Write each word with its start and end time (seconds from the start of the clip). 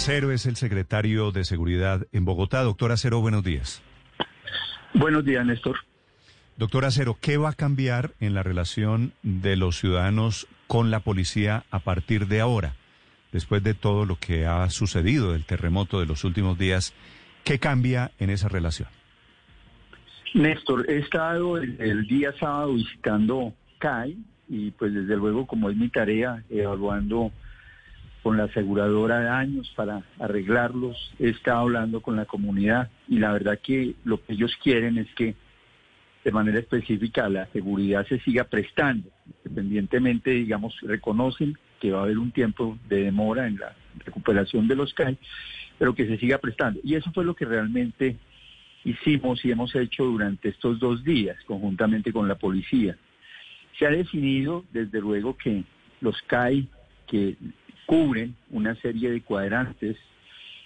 Acero 0.00 0.32
es 0.32 0.46
el 0.46 0.56
secretario 0.56 1.30
de 1.30 1.44
Seguridad 1.44 2.06
en 2.12 2.24
Bogotá. 2.24 2.62
Doctor 2.62 2.90
Acero, 2.90 3.20
buenos 3.20 3.44
días. 3.44 3.82
Buenos 4.94 5.26
días, 5.26 5.44
Néstor. 5.44 5.76
Doctor 6.56 6.86
Acero, 6.86 7.18
¿qué 7.20 7.36
va 7.36 7.50
a 7.50 7.52
cambiar 7.52 8.12
en 8.18 8.32
la 8.32 8.42
relación 8.42 9.12
de 9.22 9.56
los 9.56 9.78
ciudadanos 9.78 10.48
con 10.68 10.90
la 10.90 11.00
policía 11.00 11.64
a 11.70 11.80
partir 11.80 12.28
de 12.28 12.40
ahora? 12.40 12.76
Después 13.30 13.62
de 13.62 13.74
todo 13.74 14.06
lo 14.06 14.16
que 14.16 14.46
ha 14.46 14.70
sucedido 14.70 15.34
del 15.34 15.44
terremoto 15.44 16.00
de 16.00 16.06
los 16.06 16.24
últimos 16.24 16.58
días, 16.58 16.94
¿qué 17.44 17.58
cambia 17.58 18.10
en 18.18 18.30
esa 18.30 18.48
relación? 18.48 18.88
Néstor, 20.32 20.88
he 20.88 20.96
estado 21.00 21.58
el, 21.58 22.06
día 22.06 22.32
sábado 22.40 22.72
visitando 22.72 23.52
CAI 23.78 24.16
y 24.48 24.70
pues 24.70 24.94
desde 24.94 25.14
luego 25.14 25.46
como 25.46 25.68
es 25.68 25.76
mi 25.76 25.90
tarea 25.90 26.42
evaluando 26.48 27.32
con 28.22 28.36
la 28.36 28.44
aseguradora 28.44 29.20
daños 29.20 29.72
para 29.74 30.02
arreglarlos, 30.18 31.12
he 31.18 31.30
estado 31.30 31.60
hablando 31.60 32.00
con 32.00 32.16
la 32.16 32.26
comunidad 32.26 32.90
y 33.08 33.18
la 33.18 33.32
verdad 33.32 33.58
que 33.62 33.94
lo 34.04 34.22
que 34.22 34.34
ellos 34.34 34.56
quieren 34.62 34.98
es 34.98 35.08
que 35.14 35.34
de 36.24 36.32
manera 36.32 36.58
específica 36.58 37.28
la 37.28 37.46
seguridad 37.46 38.06
se 38.06 38.20
siga 38.20 38.44
prestando, 38.44 39.08
independientemente, 39.44 40.30
digamos, 40.30 40.78
reconocen 40.82 41.56
que 41.80 41.92
va 41.92 42.00
a 42.00 42.02
haber 42.02 42.18
un 42.18 42.30
tiempo 42.30 42.78
de 42.88 43.04
demora 43.04 43.46
en 43.46 43.58
la 43.58 43.74
recuperación 44.04 44.68
de 44.68 44.76
los 44.76 44.92
CAI, 44.92 45.16
pero 45.78 45.94
que 45.94 46.06
se 46.06 46.18
siga 46.18 46.36
prestando. 46.36 46.78
Y 46.84 46.94
eso 46.94 47.10
fue 47.12 47.24
lo 47.24 47.34
que 47.34 47.46
realmente 47.46 48.16
hicimos 48.84 49.42
y 49.44 49.50
hemos 49.50 49.74
hecho 49.74 50.04
durante 50.04 50.50
estos 50.50 50.78
dos 50.78 51.02
días, 51.04 51.38
conjuntamente 51.46 52.12
con 52.12 52.28
la 52.28 52.34
policía. 52.34 52.98
Se 53.78 53.86
ha 53.86 53.90
definido, 53.90 54.64
desde 54.72 55.00
luego, 55.00 55.38
que 55.38 55.64
los 56.02 56.20
CAI 56.22 56.68
que 57.06 57.36
cubren 57.90 58.36
una 58.50 58.76
serie 58.76 59.10
de 59.10 59.20
cuadrantes 59.20 59.96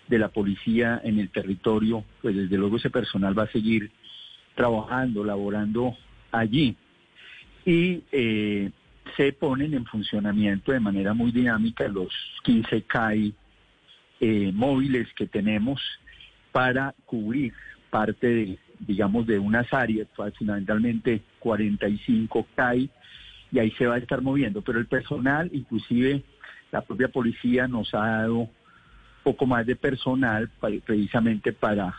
de 0.09 0.19
la 0.19 0.29
policía 0.29 1.01
en 1.03 1.19
el 1.19 1.31
territorio, 1.31 2.05
pues 2.21 2.37
desde 2.37 2.59
luego 2.59 2.77
ese 2.77 2.91
personal 2.91 3.39
va 3.39 3.45
a 3.45 3.51
seguir 3.51 3.91
trabajando, 4.55 5.25
laborando 5.25 5.97
allí. 6.31 6.77
Y 7.65 8.03
eh, 8.13 8.71
se 9.17 9.33
ponen 9.33 9.73
en 9.73 9.87
funcionamiento 9.87 10.73
de 10.73 10.81
manera 10.81 11.15
muy 11.15 11.33
dinámica 11.33 11.89
los 11.89 12.13
15 12.43 12.83
CAI 12.83 13.33
eh, 14.21 14.53
móviles 14.53 15.09
que 15.15 15.27
tenemos 15.27 15.81
para 16.53 16.95
cubrir 17.07 17.55
parte 17.89 18.27
de, 18.27 18.59
digamos, 18.81 19.27
de 19.27 19.39
unas 19.39 19.73
áreas, 19.73 20.09
fundamentalmente 20.37 21.23
45 21.39 22.47
CAI, 22.55 22.91
y 23.51 23.59
ahí 23.61 23.71
se 23.79 23.87
va 23.87 23.95
a 23.95 23.99
estar 23.99 24.21
moviendo. 24.21 24.61
Pero 24.61 24.79
el 24.79 24.87
personal, 24.87 25.49
inclusive 25.55 26.23
la 26.75 26.81
propia 26.81 27.07
policía 27.07 27.69
nos 27.69 27.95
ha 27.95 28.05
dado 28.05 28.49
poco 29.23 29.47
más 29.47 29.65
de 29.65 29.77
personal 29.77 30.51
precisamente 30.85 31.53
para 31.53 31.95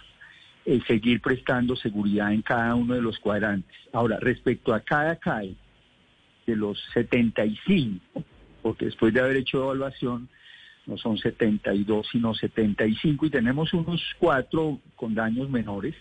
eh, 0.65 0.81
seguir 0.85 1.21
prestando 1.21 1.77
seguridad 1.77 2.33
en 2.33 2.41
cada 2.41 2.75
uno 2.75 2.93
de 2.93 3.01
los 3.01 3.17
cuadrantes. 3.19 3.73
Ahora, 3.93 4.19
respecto 4.19 4.73
a 4.73 4.81
cada 4.81 5.15
CAE, 5.15 5.55
de 6.45 6.55
los 6.57 6.77
75, 6.93 8.21
porque 8.61 8.85
después 8.85 9.13
de 9.13 9.21
haber 9.21 9.37
hecho 9.37 9.63
evaluación, 9.63 10.27
no 10.87 10.97
son 10.97 11.17
72, 11.17 12.07
sino 12.11 12.35
75, 12.35 13.27
y 13.27 13.29
tenemos 13.29 13.73
unos 13.73 14.01
cuatro 14.19 14.79
con 14.97 15.15
daños 15.15 15.49
menores, 15.49 15.95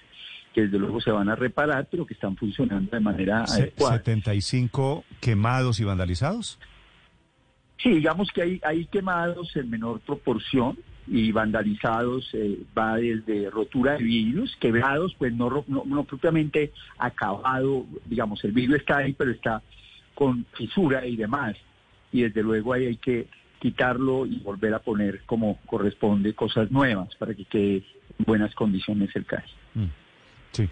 que 0.53 0.63
desde 0.63 0.81
luego 0.81 1.01
se 1.01 1.13
van 1.13 1.29
a 1.29 1.37
reparar, 1.37 1.87
pero 1.89 2.05
que 2.05 2.15
están 2.15 2.37
funcionando 2.37 2.91
de 2.91 3.01
manera 3.01 3.45
adecuada. 3.45 4.03
¿75 4.03 5.05
quemados 5.21 5.79
y 5.79 5.85
vandalizados? 5.85 6.59
Sí, 7.79 7.91
digamos 7.91 8.31
que 8.33 8.43
hay, 8.43 8.61
hay 8.65 8.87
quemados 8.87 9.55
en 9.57 9.71
menor 9.71 10.01
proporción 10.01 10.79
y 11.07 11.33
vandalizados 11.33 12.29
eh, 12.33 12.59
va 12.77 12.97
desde 12.97 13.51
rotura 13.51 13.93
de 13.93 14.05
vidrios, 14.05 14.57
quebrados, 14.59 15.15
pues 15.19 15.33
no, 15.35 15.65
no, 15.67 16.05
propiamente 16.05 16.73
acabado, 16.99 17.85
digamos, 18.07 18.43
el 18.45 18.53
vidrio 18.53 18.77
está 18.77 18.99
ahí, 18.99 19.13
pero 19.13 19.31
está 19.31 19.63
con 20.15 20.47
fisura 20.55 21.07
y 21.07 21.17
demás. 21.17 21.57
Y 22.13 22.23
desde 22.23 22.43
luego 22.43 22.73
ahí 22.73 22.87
hay 22.87 22.97
que 22.97 23.29
quitarlo 23.59 24.25
y 24.25 24.39
volver 24.39 24.73
a 24.75 24.79
poner 24.79 25.23
como 25.27 25.59
corresponde 25.67 26.35
cosas 26.35 26.71
nuevas 26.71 27.15
para 27.17 27.35
que 27.35 27.45
quede 27.45 27.77
en 28.19 28.25
buenas 28.25 28.55
condiciones 28.55 29.15
el 29.15 29.27
caso. 29.27 29.55
Mm, 29.75 29.85
sí. 30.53 30.69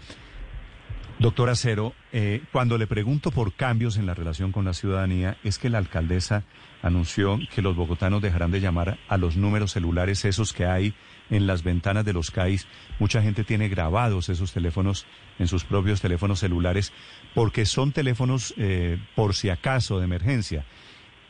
Doctor 1.19 1.49
Acero, 1.49 1.93
eh, 2.11 2.41
cuando 2.51 2.77
le 2.77 2.87
pregunto 2.87 3.31
por 3.31 3.53
cambios 3.53 3.97
en 3.97 4.05
la 4.05 4.13
relación 4.13 4.51
con 4.51 4.65
la 4.65 4.73
ciudadanía, 4.73 5.37
es 5.43 5.57
que 5.57 5.69
la 5.69 5.77
alcaldesa 5.77 6.43
anunció 6.81 7.39
que 7.53 7.61
los 7.61 7.75
bogotanos 7.75 8.21
dejarán 8.21 8.51
de 8.51 8.59
llamar 8.59 8.97
a 9.07 9.17
los 9.17 9.37
números 9.37 9.71
celulares 9.71 10.25
esos 10.25 10.53
que 10.53 10.65
hay 10.65 10.93
en 11.29 11.47
las 11.47 11.63
ventanas 11.63 12.03
de 12.03 12.13
los 12.13 12.31
CAIs. 12.31 12.67
Mucha 12.99 13.21
gente 13.21 13.43
tiene 13.43 13.69
grabados 13.69 14.27
esos 14.29 14.51
teléfonos 14.51 15.05
en 15.39 15.47
sus 15.47 15.63
propios 15.63 16.01
teléfonos 16.01 16.39
celulares 16.39 16.91
porque 17.33 17.65
son 17.65 17.91
teléfonos 17.91 18.53
eh, 18.57 18.99
por 19.15 19.33
si 19.33 19.49
acaso 19.49 19.99
de 19.99 20.05
emergencia. 20.05 20.65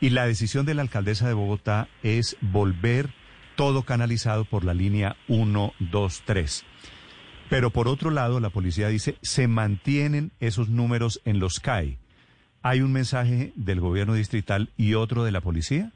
Y 0.00 0.10
la 0.10 0.26
decisión 0.26 0.66
de 0.66 0.74
la 0.74 0.82
alcaldesa 0.82 1.28
de 1.28 1.34
Bogotá 1.34 1.88
es 2.02 2.36
volver 2.40 3.10
todo 3.54 3.82
canalizado 3.82 4.44
por 4.44 4.64
la 4.64 4.74
línea 4.74 5.16
123. 5.28 6.64
Pero 7.54 7.70
por 7.70 7.86
otro 7.86 8.10
lado, 8.10 8.40
la 8.40 8.50
policía 8.50 8.88
dice, 8.88 9.14
se 9.22 9.46
mantienen 9.46 10.32
esos 10.40 10.68
números 10.68 11.20
en 11.24 11.38
los 11.38 11.60
CAI. 11.60 11.98
¿Hay 12.62 12.80
un 12.80 12.92
mensaje 12.92 13.52
del 13.54 13.78
gobierno 13.78 14.14
distrital 14.14 14.70
y 14.76 14.94
otro 14.94 15.22
de 15.22 15.30
la 15.30 15.40
policía? 15.40 15.92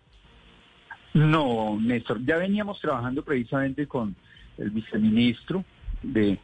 No, 1.15 1.77
Néstor, 1.81 2.25
ya 2.25 2.37
veníamos 2.37 2.81
trabajando 2.81 3.25
precisamente 3.25 3.89
con 3.89 4.15
el 4.57 4.71
viceministro 4.71 5.65
de 6.01 6.39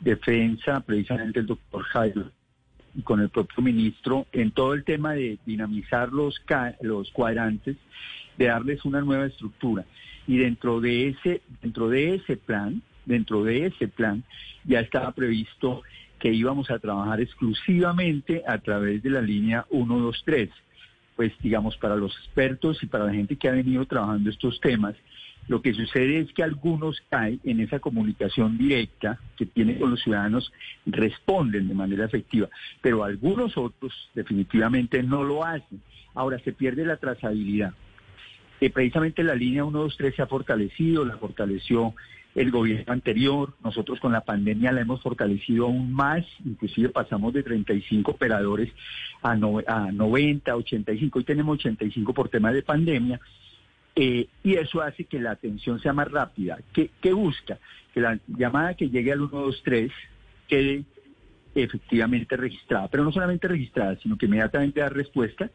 Defensa, 0.00 0.80
precisamente 0.80 1.38
el 1.38 1.46
doctor 1.46 1.84
Jairo, 1.84 2.32
y 2.96 3.02
con 3.02 3.20
el 3.20 3.28
propio 3.28 3.62
ministro 3.62 4.26
en 4.32 4.50
todo 4.50 4.74
el 4.74 4.82
tema 4.82 5.12
de 5.12 5.38
dinamizar 5.46 6.12
los, 6.12 6.42
los 6.80 7.12
cuadrantes, 7.12 7.76
de 8.36 8.46
darles 8.46 8.84
una 8.84 9.02
nueva 9.02 9.26
estructura. 9.26 9.84
Y 10.26 10.38
dentro 10.38 10.80
de 10.80 11.10
ese, 11.10 11.42
dentro 11.62 11.88
de 11.88 12.16
ese 12.16 12.36
plan, 12.36 12.82
dentro 13.04 13.44
de 13.44 13.66
ese 13.66 13.88
plan 13.88 14.24
ya 14.64 14.80
estaba 14.80 15.12
previsto 15.12 15.82
que 16.18 16.32
íbamos 16.32 16.70
a 16.70 16.78
trabajar 16.78 17.20
exclusivamente 17.20 18.42
a 18.46 18.58
través 18.58 19.02
de 19.02 19.10
la 19.10 19.20
línea 19.20 19.66
123. 19.70 20.50
Pues 21.16 21.32
digamos, 21.40 21.76
para 21.76 21.96
los 21.96 22.16
expertos 22.16 22.82
y 22.82 22.86
para 22.86 23.04
la 23.04 23.12
gente 23.12 23.36
que 23.36 23.48
ha 23.48 23.52
venido 23.52 23.84
trabajando 23.86 24.30
estos 24.30 24.60
temas, 24.60 24.94
lo 25.48 25.60
que 25.60 25.74
sucede 25.74 26.20
es 26.20 26.32
que 26.32 26.42
algunos 26.42 27.02
caen 27.10 27.40
en 27.44 27.60
esa 27.60 27.80
comunicación 27.80 28.56
directa 28.56 29.18
que 29.36 29.46
tienen 29.46 29.78
con 29.78 29.90
los 29.90 30.00
ciudadanos, 30.00 30.52
responden 30.86 31.68
de 31.68 31.74
manera 31.74 32.04
efectiva, 32.04 32.48
pero 32.80 33.02
algunos 33.02 33.56
otros 33.56 33.92
definitivamente 34.14 35.02
no 35.02 35.24
lo 35.24 35.44
hacen. 35.44 35.82
Ahora 36.14 36.38
se 36.38 36.52
pierde 36.52 36.84
la 36.84 36.98
trazabilidad. 36.98 37.74
Eh, 38.60 38.70
precisamente 38.70 39.24
la 39.24 39.34
línea 39.34 39.64
123 39.64 40.14
se 40.14 40.22
ha 40.22 40.26
fortalecido, 40.26 41.04
la 41.04 41.16
fortaleció 41.16 41.94
el 42.34 42.50
gobierno 42.50 42.92
anterior. 42.92 43.54
Nosotros 43.62 44.00
con 44.00 44.12
la 44.12 44.22
pandemia 44.22 44.72
la 44.72 44.80
hemos 44.80 45.02
fortalecido 45.02 45.66
aún 45.66 45.92
más, 45.92 46.24
inclusive 46.44 46.88
pasamos 46.88 47.32
de 47.32 47.42
35 47.42 48.10
operadores 48.10 48.72
a, 49.22 49.32
a 49.32 49.92
90, 49.92 50.56
85, 50.56 51.18
hoy 51.18 51.24
tenemos 51.24 51.58
85 51.58 52.14
por 52.14 52.28
tema 52.28 52.52
de 52.52 52.62
pandemia. 52.62 53.20
Eh, 53.94 54.26
y 54.42 54.54
eso 54.54 54.80
hace 54.80 55.04
que 55.04 55.20
la 55.20 55.32
atención 55.32 55.78
sea 55.80 55.92
más 55.92 56.10
rápida. 56.10 56.58
¿Qué, 56.72 56.90
¿Qué, 57.02 57.12
busca? 57.12 57.58
Que 57.92 58.00
la 58.00 58.18
llamada 58.26 58.74
que 58.74 58.88
llegue 58.88 59.12
al 59.12 59.18
123 59.18 59.92
quede 60.48 60.84
efectivamente 61.54 62.34
registrada, 62.36 62.88
pero 62.88 63.04
no 63.04 63.12
solamente 63.12 63.46
registrada, 63.46 63.96
sino 64.02 64.16
que 64.16 64.24
inmediatamente 64.24 64.80
da 64.80 64.88
respuesta 64.88 65.50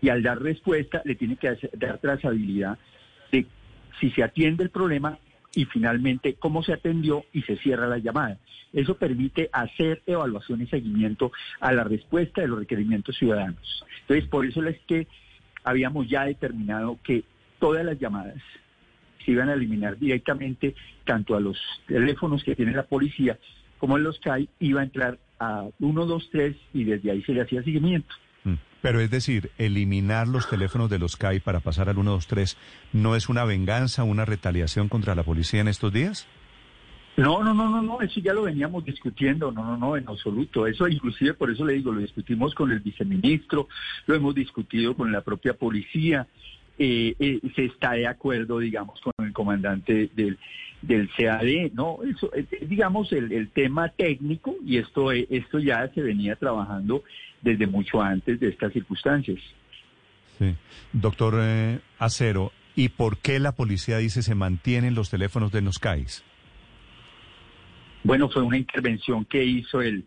y 0.00 0.08
al 0.08 0.22
dar 0.22 0.40
respuesta 0.40 1.02
le 1.04 1.14
tiene 1.14 1.36
que 1.36 1.58
dar 1.74 1.98
trazabilidad 1.98 2.78
de 3.30 3.46
si 4.00 4.10
se 4.10 4.22
atiende 4.22 4.64
el 4.64 4.70
problema 4.70 5.18
y 5.56 5.64
finalmente 5.64 6.34
cómo 6.34 6.62
se 6.62 6.74
atendió 6.74 7.24
y 7.32 7.42
se 7.42 7.56
cierra 7.56 7.88
la 7.88 7.98
llamada. 7.98 8.38
Eso 8.72 8.96
permite 8.96 9.48
hacer 9.52 10.02
evaluación 10.06 10.60
y 10.60 10.66
seguimiento 10.66 11.32
a 11.60 11.72
la 11.72 11.82
respuesta 11.82 12.42
de 12.42 12.48
los 12.48 12.58
requerimientos 12.58 13.16
ciudadanos. 13.16 13.84
Entonces, 14.02 14.28
por 14.28 14.44
eso 14.44 14.62
es 14.64 14.78
que 14.86 15.08
habíamos 15.64 16.08
ya 16.08 16.26
determinado 16.26 16.98
que 17.02 17.24
todas 17.58 17.84
las 17.84 17.98
llamadas 17.98 18.36
se 19.24 19.32
iban 19.32 19.48
a 19.48 19.54
eliminar 19.54 19.98
directamente 19.98 20.74
tanto 21.04 21.34
a 21.34 21.40
los 21.40 21.58
teléfonos 21.88 22.44
que 22.44 22.54
tiene 22.54 22.72
la 22.72 22.84
policía 22.84 23.38
como 23.78 23.96
a 23.96 23.98
los 23.98 24.20
hay, 24.26 24.48
iba 24.60 24.80
a 24.80 24.84
entrar 24.84 25.18
a 25.38 25.68
123 25.78 26.56
y 26.74 26.84
desde 26.84 27.10
ahí 27.10 27.22
se 27.22 27.32
le 27.32 27.42
hacía 27.42 27.62
seguimiento. 27.62 28.14
Pero 28.86 29.00
es 29.00 29.10
decir, 29.10 29.50
eliminar 29.58 30.28
los 30.28 30.48
teléfonos 30.48 30.88
de 30.88 31.00
los 31.00 31.16
CAI 31.16 31.40
para 31.40 31.58
pasar 31.58 31.88
al 31.88 31.96
123 31.96 32.56
no 32.92 33.16
es 33.16 33.28
una 33.28 33.44
venganza, 33.44 34.04
una 34.04 34.24
retaliación 34.24 34.88
contra 34.88 35.16
la 35.16 35.24
policía 35.24 35.60
en 35.60 35.66
estos 35.66 35.92
días? 35.92 36.28
No, 37.16 37.42
no, 37.42 37.52
no, 37.52 37.68
no, 37.68 37.82
no, 37.82 38.00
eso 38.00 38.20
ya 38.20 38.32
lo 38.32 38.42
veníamos 38.42 38.84
discutiendo, 38.84 39.50
no, 39.50 39.64
no, 39.64 39.76
no, 39.76 39.96
en 39.96 40.08
absoluto. 40.08 40.68
Eso 40.68 40.86
inclusive 40.86 41.34
por 41.34 41.50
eso 41.50 41.64
le 41.64 41.72
digo, 41.72 41.90
lo 41.90 42.00
discutimos 42.00 42.54
con 42.54 42.70
el 42.70 42.78
viceministro, 42.78 43.66
lo 44.06 44.14
hemos 44.14 44.36
discutido 44.36 44.94
con 44.94 45.10
la 45.10 45.22
propia 45.22 45.54
policía. 45.54 46.28
eh, 46.78 47.16
eh, 47.18 47.40
se 47.56 47.64
está 47.64 47.94
de 47.94 48.06
acuerdo, 48.06 48.60
digamos, 48.60 49.00
con 49.00 49.26
el 49.26 49.32
comandante 49.32 50.10
del, 50.14 50.38
del 50.82 51.10
CAD, 51.10 51.72
¿no? 51.72 51.98
Eso, 52.04 52.32
es, 52.32 52.46
digamos, 52.68 53.12
el, 53.12 53.32
el, 53.32 53.48
tema 53.50 53.88
técnico 53.88 54.54
y 54.64 54.78
esto, 54.78 55.10
esto 55.12 55.58
ya 55.58 55.88
se 55.94 56.02
venía 56.02 56.36
trabajando 56.36 57.02
desde 57.42 57.66
mucho 57.66 58.00
antes 58.00 58.38
de 58.40 58.48
estas 58.48 58.72
circunstancias. 58.72 59.38
Sí. 60.38 60.54
Doctor 60.92 61.34
eh, 61.40 61.80
Acero, 61.98 62.52
¿y 62.74 62.90
por 62.90 63.18
qué 63.18 63.38
la 63.40 63.52
policía 63.52 63.98
dice 63.98 64.22
se 64.22 64.34
mantienen 64.34 64.94
los 64.94 65.10
teléfonos 65.10 65.50
de 65.52 65.62
los 65.62 65.78
CAIs? 65.78 66.24
Bueno, 68.04 68.28
fue 68.28 68.42
una 68.42 68.56
intervención 68.56 69.24
que 69.24 69.44
hizo 69.44 69.80
el, 69.82 70.04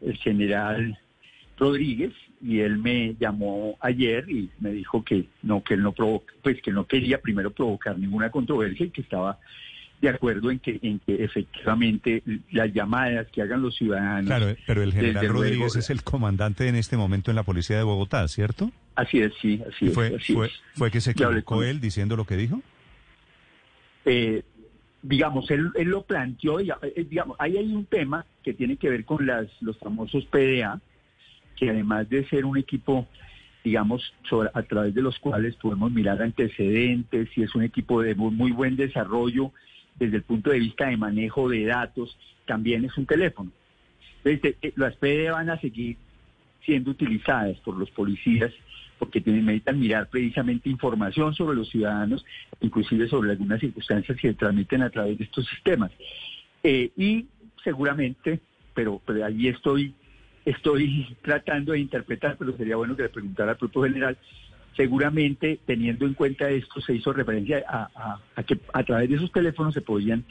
el 0.00 0.16
general 0.18 0.98
Rodríguez 1.56 2.12
y 2.42 2.60
él 2.60 2.78
me 2.78 3.14
llamó 3.18 3.76
ayer 3.80 4.28
y 4.28 4.50
me 4.58 4.72
dijo 4.72 5.04
que 5.04 5.26
no 5.42 5.62
que 5.62 5.74
él 5.74 5.82
no 5.82 5.92
provoca, 5.92 6.34
pues 6.42 6.60
que 6.60 6.72
no 6.72 6.86
quería 6.86 7.20
primero 7.20 7.50
provocar 7.52 7.98
ninguna 7.98 8.30
controversia 8.30 8.86
y 8.86 8.90
que 8.90 9.02
estaba 9.02 9.38
de 10.02 10.08
acuerdo 10.08 10.50
en 10.50 10.58
que 10.58 10.80
en 10.82 10.98
que 10.98 11.22
efectivamente 11.22 12.24
las 12.50 12.72
llamadas 12.74 13.28
que 13.28 13.40
hagan 13.40 13.62
los 13.62 13.76
ciudadanos 13.76 14.26
Claro, 14.26 14.56
pero 14.66 14.82
el 14.82 14.92
general 14.92 15.28
Rodríguez 15.28 15.76
es 15.76 15.90
el 15.90 16.02
comandante 16.02 16.66
en 16.66 16.74
este 16.74 16.96
momento 16.96 17.30
en 17.30 17.36
la 17.36 17.44
policía 17.44 17.76
de 17.76 17.84
Bogotá, 17.84 18.26
¿cierto? 18.26 18.72
Así 18.96 19.20
es, 19.20 19.32
sí, 19.40 19.62
así 19.66 19.90
fue, 19.90 20.08
es. 20.08 20.14
Así 20.14 20.34
fue, 20.34 20.48
es. 20.48 20.52
¿Fue 20.74 20.90
que 20.90 21.00
se 21.00 21.12
equivocó 21.12 21.62
él 21.62 21.80
diciendo 21.80 22.16
lo 22.16 22.26
que 22.26 22.36
dijo? 22.36 22.60
Eh, 24.04 24.42
digamos, 25.02 25.48
él, 25.52 25.70
él, 25.76 25.88
lo 25.88 26.02
planteó, 26.02 26.60
y, 26.60 26.70
eh, 26.70 27.06
digamos, 27.08 27.36
ahí 27.38 27.56
hay 27.56 27.72
un 27.72 27.86
tema 27.86 28.26
que 28.42 28.54
tiene 28.54 28.76
que 28.76 28.90
ver 28.90 29.04
con 29.04 29.24
las, 29.24 29.46
los 29.60 29.78
famosos 29.78 30.24
PDA, 30.24 30.80
que 31.54 31.70
además 31.70 32.08
de 32.10 32.28
ser 32.28 32.44
un 32.44 32.58
equipo, 32.58 33.06
digamos, 33.62 34.12
sobre, 34.28 34.50
a 34.52 34.62
través 34.64 34.94
de 34.94 35.02
los 35.02 35.16
cuales 35.20 35.54
podemos 35.54 35.92
mirar 35.92 36.20
antecedentes 36.20 37.28
y 37.36 37.44
es 37.44 37.54
un 37.54 37.62
equipo 37.62 38.02
de 38.02 38.16
muy, 38.16 38.32
muy 38.32 38.50
buen 38.50 38.74
desarrollo 38.74 39.52
desde 40.02 40.16
el 40.16 40.22
punto 40.22 40.50
de 40.50 40.58
vista 40.58 40.88
de 40.88 40.96
manejo 40.96 41.48
de 41.48 41.64
datos, 41.64 42.16
también 42.46 42.84
es 42.84 42.96
un 42.98 43.06
teléfono. 43.06 43.50
Entonces, 44.24 44.56
eh, 44.62 44.72
las 44.76 44.96
PDA 44.96 45.32
van 45.32 45.50
a 45.50 45.60
seguir 45.60 45.96
siendo 46.64 46.90
utilizadas 46.90 47.56
por 47.58 47.76
los 47.76 47.90
policías 47.90 48.52
porque 48.98 49.20
tienen, 49.20 49.46
necesitan 49.46 49.80
mirar 49.80 50.08
precisamente 50.08 50.68
información 50.68 51.34
sobre 51.34 51.56
los 51.56 51.68
ciudadanos, 51.68 52.24
inclusive 52.60 53.08
sobre 53.08 53.32
algunas 53.32 53.58
circunstancias 53.58 54.16
que 54.16 54.28
se 54.28 54.34
transmiten 54.34 54.82
a 54.82 54.90
través 54.90 55.18
de 55.18 55.24
estos 55.24 55.44
sistemas. 55.48 55.90
Eh, 56.62 56.90
y 56.96 57.26
seguramente, 57.64 58.38
pero, 58.74 59.00
pero 59.04 59.24
allí 59.24 59.48
estoy, 59.48 59.92
estoy 60.44 61.16
tratando 61.22 61.72
de 61.72 61.80
interpretar, 61.80 62.36
pero 62.38 62.56
sería 62.56 62.76
bueno 62.76 62.94
que 62.94 63.02
le 63.02 63.08
preguntara 63.08 63.52
al 63.52 63.56
propio 63.56 63.82
general, 63.82 64.16
seguramente 64.76 65.60
teniendo 65.66 66.06
en 66.06 66.14
cuenta 66.14 66.48
esto 66.48 66.80
se 66.80 66.94
hizo 66.94 67.12
referencia 67.12 67.64
a, 67.68 68.18
que 68.44 68.58
a 68.72 68.82
través 68.84 69.08
de 69.08 69.16
esos 69.16 69.32
teléfonos 69.32 69.74
se 69.74 69.80
podían 69.80 70.24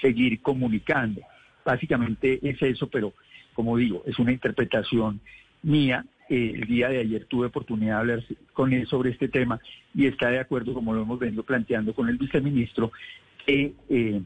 seguir 0.00 0.40
comunicando. 0.40 1.20
Básicamente 1.64 2.40
es 2.42 2.60
eso, 2.62 2.88
pero 2.88 3.12
como 3.54 3.76
digo, 3.76 4.02
es 4.06 4.18
una 4.18 4.32
interpretación 4.32 5.20
mía 5.62 6.04
el 6.28 6.66
día 6.66 6.88
de 6.88 7.00
ayer 7.00 7.26
tuve 7.26 7.48
oportunidad 7.48 7.96
de 7.96 8.00
hablar 8.00 8.24
con 8.52 8.72
él 8.72 8.86
sobre 8.86 9.10
este 9.10 9.28
tema 9.28 9.60
y 9.94 10.06
está 10.06 10.30
de 10.30 10.38
acuerdo, 10.38 10.72
como 10.72 10.94
lo 10.94 11.02
hemos 11.02 11.18
venido 11.18 11.42
planteando 11.42 11.94
con 11.94 12.08
el 12.08 12.16
viceministro, 12.16 12.90
que, 13.44 13.74
eh, 13.88 14.22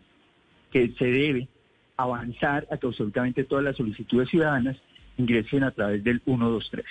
que 0.70 0.92
se 0.98 1.04
debe 1.06 1.48
avanzar 1.96 2.66
a 2.70 2.76
que 2.76 2.86
absolutamente 2.86 3.44
todas 3.44 3.64
las 3.64 3.76
solicitudes 3.76 4.28
ciudadanas 4.28 4.76
ingresen 5.16 5.64
a 5.64 5.70
través 5.72 6.04
del 6.04 6.20
123. 6.20 6.84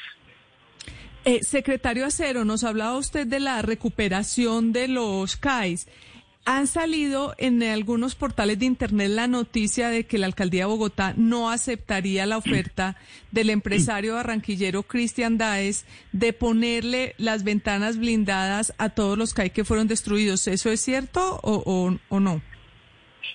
Eh, 1.28 1.40
secretario 1.42 2.06
Acero, 2.06 2.46
nos 2.46 2.64
hablaba 2.64 3.00
usted 3.00 3.26
de 3.26 3.40
la 3.40 3.64
recuperación 3.64 4.72
de 4.72 4.88
los 4.88 5.38
CAIs. 5.38 5.88
Han 6.46 6.68
salido 6.68 7.34
en 7.40 7.64
algunos 7.64 8.14
portales 8.14 8.60
de 8.60 8.68
Internet 8.68 9.10
la 9.10 9.26
noticia 9.26 9.90
de 9.90 10.04
que 10.04 10.20
la 10.20 10.28
alcaldía 10.28 10.62
de 10.62 10.68
Bogotá 10.68 11.16
no 11.18 11.50
aceptaría 11.50 12.28
la 12.28 12.38
oferta 12.38 12.96
del 13.32 13.50
empresario 13.50 14.14
barranquillero 14.14 14.84
Cristian 14.84 15.40
Daes 15.40 15.88
de 16.12 16.32
ponerle 16.32 17.16
las 17.18 17.44
ventanas 17.44 17.98
blindadas 17.98 18.76
a 18.78 18.90
todos 18.90 19.18
los 19.18 19.34
CAI 19.34 19.50
que 19.50 19.66
fueron 19.66 19.88
destruidos. 19.88 20.48
¿Eso 20.48 20.70
es 20.70 20.80
cierto 20.80 21.40
o, 21.42 22.20
no? 22.20 22.42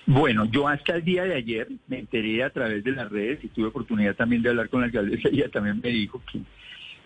Bueno, 0.05 0.45
yo 0.45 0.69
hasta 0.69 0.95
el 0.95 1.03
día 1.03 1.25
de 1.25 1.35
ayer 1.35 1.67
me 1.89 1.99
enteré 1.99 2.41
a 2.41 2.51
través 2.51 2.85
de 2.85 2.91
las 2.93 3.11
redes 3.11 3.43
y 3.43 3.49
tuve 3.49 3.67
oportunidad 3.67 4.15
también 4.15 4.41
de 4.41 4.47
hablar 4.47 4.69
con 4.69 4.79
la 4.79 4.85
alcaldesa 4.85 5.27
y 5.29 5.35
ella 5.41 5.49
también 5.49 5.81
me 5.83 5.89
dijo 5.89 6.21
que, 6.31 6.39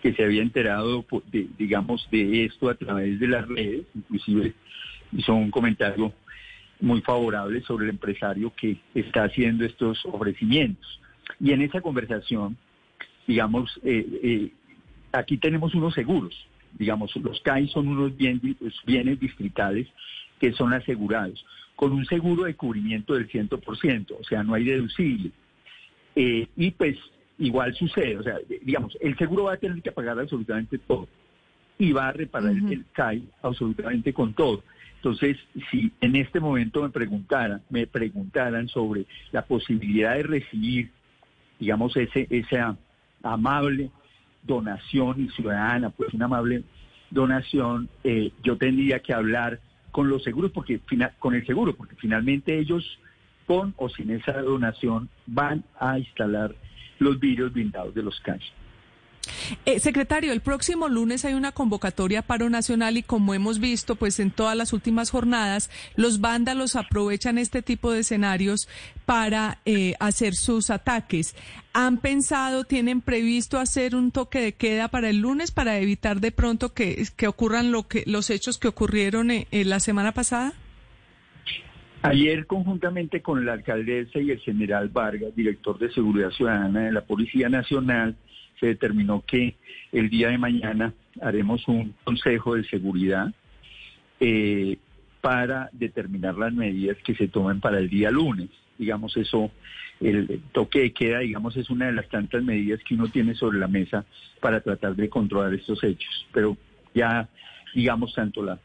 que 0.06 0.14
se 0.14 0.22
había 0.22 0.42
enterado, 0.42 1.04
de, 1.32 1.48
digamos, 1.58 2.08
de 2.12 2.44
esto 2.44 2.68
a 2.68 2.76
través 2.76 3.18
de 3.18 3.26
las 3.26 3.48
redes, 3.48 3.86
inclusive 3.92 4.54
hizo 5.10 5.34
un 5.34 5.50
comentario 5.50 6.12
muy 6.78 7.00
favorable 7.00 7.60
sobre 7.62 7.86
el 7.86 7.90
empresario 7.90 8.52
que 8.54 8.76
está 8.94 9.24
haciendo 9.24 9.64
estos 9.64 9.98
ofrecimientos. 10.06 11.00
Y 11.40 11.50
en 11.50 11.62
esa 11.62 11.80
conversación, 11.80 12.56
digamos, 13.26 13.80
eh, 13.82 14.06
eh, 14.22 14.52
aquí 15.10 15.38
tenemos 15.38 15.74
unos 15.74 15.92
seguros, 15.94 16.36
digamos, 16.78 17.10
los 17.16 17.40
CAI 17.40 17.66
son 17.66 17.88
unos 17.88 18.16
bien, 18.16 18.40
bienes 18.86 19.18
distritales 19.18 19.88
que 20.38 20.52
son 20.52 20.72
asegurados, 20.72 21.44
con 21.74 21.90
un 21.90 22.06
seguro 22.06 22.44
de 22.44 22.54
cubrimiento 22.54 23.14
del 23.14 23.28
100%, 23.28 24.16
o 24.20 24.22
sea, 24.22 24.44
no 24.44 24.54
hay 24.54 24.62
deducible. 24.62 25.32
Eh, 26.14 26.46
y 26.56 26.70
pues 26.70 26.96
igual 27.38 27.74
sucede, 27.74 28.18
o 28.18 28.22
sea, 28.22 28.36
digamos, 28.62 28.96
el 29.00 29.16
seguro 29.16 29.44
va 29.44 29.54
a 29.54 29.56
tener 29.58 29.82
que 29.82 29.92
pagar 29.92 30.18
absolutamente 30.18 30.78
todo 30.78 31.08
y 31.78 31.92
va 31.92 32.08
a 32.08 32.12
reparar 32.12 32.52
uh 32.52 32.56
-huh. 32.56 32.72
el 32.72 32.84
CAI 32.92 33.28
absolutamente 33.42 34.12
con 34.12 34.32
todo. 34.32 34.62
Entonces, 34.96 35.36
si 35.70 35.92
en 36.00 36.16
este 36.16 36.40
momento 36.40 36.82
me 36.82 36.88
preguntaran, 36.88 37.62
me 37.68 37.86
preguntaran 37.86 38.68
sobre 38.68 39.04
la 39.30 39.42
posibilidad 39.42 40.14
de 40.14 40.22
recibir, 40.22 40.90
digamos, 41.60 41.96
ese, 41.96 42.26
esa 42.30 42.76
amable 43.22 43.90
donación 44.42 45.20
y 45.20 45.28
ciudadana, 45.30 45.90
pues 45.90 46.12
una 46.14 46.24
amable 46.24 46.64
donación, 47.10 47.88
eh, 48.04 48.32
yo 48.42 48.56
tendría 48.56 49.00
que 49.00 49.12
hablar 49.12 49.60
con 49.92 50.08
los 50.08 50.22
seguros, 50.24 50.50
porque 50.52 50.80
con 51.18 51.34
el 51.34 51.46
seguro, 51.46 51.74
porque 51.74 51.96
finalmente 51.96 52.58
ellos, 52.58 52.98
con 53.46 53.74
o 53.76 53.88
sin 53.88 54.10
esa 54.10 54.42
donación, 54.42 55.08
van 55.26 55.64
a 55.78 55.98
instalar 55.98 56.54
los 56.98 57.18
vidrios 57.18 57.52
blindados 57.52 57.94
de 57.94 58.02
los 58.02 58.20
calles. 58.20 58.52
Eh, 59.64 59.80
secretario, 59.80 60.32
el 60.32 60.40
próximo 60.40 60.88
lunes 60.88 61.24
hay 61.24 61.34
una 61.34 61.52
convocatoria 61.52 62.22
paro 62.22 62.48
nacional 62.48 62.96
y 62.96 63.02
como 63.02 63.34
hemos 63.34 63.58
visto, 63.58 63.96
pues 63.96 64.20
en 64.20 64.30
todas 64.30 64.56
las 64.56 64.72
últimas 64.72 65.10
jornadas, 65.10 65.70
los 65.96 66.20
vándalos 66.20 66.76
aprovechan 66.76 67.38
este 67.38 67.62
tipo 67.62 67.90
de 67.90 68.00
escenarios 68.00 68.68
para 69.04 69.58
eh, 69.64 69.94
hacer 69.98 70.34
sus 70.34 70.70
ataques. 70.70 71.34
¿Han 71.72 71.98
pensado, 71.98 72.64
tienen 72.64 73.00
previsto 73.00 73.58
hacer 73.58 73.94
un 73.94 74.10
toque 74.10 74.40
de 74.40 74.54
queda 74.54 74.88
para 74.88 75.10
el 75.10 75.18
lunes 75.18 75.50
para 75.50 75.78
evitar 75.78 76.20
de 76.20 76.32
pronto 76.32 76.72
que, 76.72 77.06
que 77.16 77.28
ocurran 77.28 77.72
lo 77.72 77.88
que, 77.88 78.04
los 78.06 78.30
hechos 78.30 78.58
que 78.58 78.68
ocurrieron 78.68 79.30
eh, 79.30 79.46
la 79.50 79.80
semana 79.80 80.12
pasada? 80.12 80.54
Ayer, 82.10 82.46
conjuntamente 82.46 83.20
con 83.20 83.44
la 83.44 83.54
alcaldesa 83.54 84.20
y 84.20 84.30
el 84.30 84.38
general 84.38 84.88
Vargas, 84.88 85.34
director 85.34 85.78
de 85.78 85.90
Seguridad 85.90 86.30
Ciudadana 86.30 86.84
de 86.84 86.92
la 86.92 87.02
Policía 87.02 87.48
Nacional, 87.48 88.16
se 88.60 88.66
determinó 88.66 89.24
que 89.26 89.56
el 89.92 90.08
día 90.08 90.28
de 90.28 90.38
mañana 90.38 90.94
haremos 91.20 91.66
un 91.68 91.94
consejo 92.04 92.54
de 92.54 92.64
seguridad 92.64 93.32
eh, 94.20 94.78
para 95.20 95.68
determinar 95.72 96.36
las 96.36 96.52
medidas 96.52 96.96
que 97.04 97.14
se 97.14 97.28
tomen 97.28 97.60
para 97.60 97.78
el 97.78 97.88
día 97.88 98.10
lunes. 98.10 98.48
Digamos, 98.78 99.16
eso, 99.16 99.50
el 100.00 100.40
toque 100.52 100.80
de 100.80 100.92
queda, 100.92 101.18
digamos, 101.20 101.56
es 101.56 101.68
una 101.70 101.86
de 101.86 101.92
las 101.92 102.08
tantas 102.08 102.42
medidas 102.42 102.80
que 102.86 102.94
uno 102.94 103.08
tiene 103.08 103.34
sobre 103.34 103.58
la 103.58 103.68
mesa 103.68 104.04
para 104.40 104.60
tratar 104.60 104.94
de 104.94 105.08
controlar 105.08 105.52
estos 105.54 105.82
hechos. 105.82 106.26
Pero 106.32 106.56
ya, 106.94 107.28
digamos, 107.74 108.14
tanto 108.14 108.42
la 108.42 108.58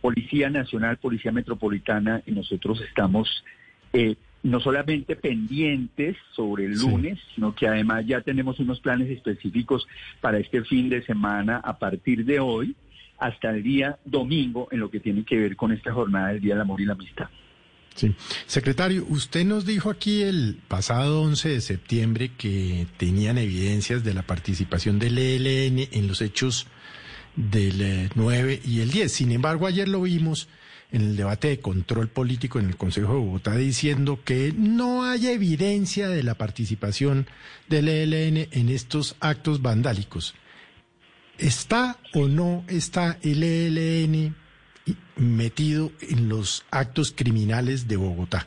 Policía 0.00 0.50
Nacional, 0.50 0.96
Policía 0.98 1.32
Metropolitana 1.32 2.22
y 2.26 2.32
nosotros 2.32 2.80
estamos 2.80 3.44
eh, 3.92 4.16
no 4.42 4.60
solamente 4.60 5.16
pendientes 5.16 6.16
sobre 6.34 6.64
el 6.64 6.78
lunes, 6.78 7.18
sí. 7.18 7.34
sino 7.34 7.54
que 7.54 7.68
además 7.68 8.06
ya 8.06 8.20
tenemos 8.22 8.58
unos 8.58 8.80
planes 8.80 9.10
específicos 9.10 9.86
para 10.20 10.38
este 10.38 10.64
fin 10.64 10.88
de 10.88 11.02
semana 11.04 11.58
a 11.58 11.78
partir 11.78 12.24
de 12.24 12.40
hoy 12.40 12.74
hasta 13.18 13.50
el 13.50 13.62
día 13.62 13.98
domingo 14.04 14.68
en 14.70 14.80
lo 14.80 14.90
que 14.90 15.00
tiene 15.00 15.24
que 15.24 15.36
ver 15.36 15.56
con 15.56 15.72
esta 15.72 15.92
jornada 15.92 16.28
del 16.28 16.40
Día 16.40 16.54
del 16.54 16.62
Amor 16.62 16.80
y 16.80 16.86
la 16.86 16.94
Amistad. 16.94 17.28
Sí. 17.94 18.14
Secretario, 18.46 19.04
usted 19.08 19.44
nos 19.44 19.66
dijo 19.66 19.90
aquí 19.90 20.22
el 20.22 20.58
pasado 20.68 21.22
11 21.22 21.50
de 21.50 21.60
septiembre 21.60 22.30
que 22.38 22.86
tenían 22.96 23.36
evidencias 23.36 24.04
de 24.04 24.14
la 24.14 24.22
participación 24.22 24.98
del 24.98 25.18
ELN 25.18 25.88
en 25.92 26.06
los 26.06 26.22
hechos 26.22 26.66
del 27.36 28.10
9 28.14 28.60
y 28.64 28.80
el 28.80 28.90
10. 28.90 29.12
Sin 29.12 29.32
embargo, 29.32 29.66
ayer 29.66 29.88
lo 29.88 30.02
vimos 30.02 30.48
en 30.92 31.02
el 31.02 31.16
debate 31.16 31.48
de 31.48 31.60
control 31.60 32.08
político 32.08 32.58
en 32.58 32.66
el 32.66 32.76
Consejo 32.76 33.14
de 33.14 33.20
Bogotá 33.20 33.56
diciendo 33.56 34.20
que 34.24 34.52
no 34.56 35.04
hay 35.04 35.28
evidencia 35.28 36.08
de 36.08 36.22
la 36.22 36.34
participación 36.34 37.26
del 37.68 37.88
ELN 37.88 38.48
en 38.50 38.68
estos 38.68 39.16
actos 39.20 39.62
vandálicos. 39.62 40.34
¿Está 41.38 41.96
o 42.12 42.28
no 42.28 42.64
está 42.68 43.18
el 43.22 43.42
ELN 43.42 44.34
metido 45.16 45.92
en 46.00 46.28
los 46.28 46.64
actos 46.70 47.12
criminales 47.12 47.88
de 47.88 47.96
Bogotá? 47.96 48.46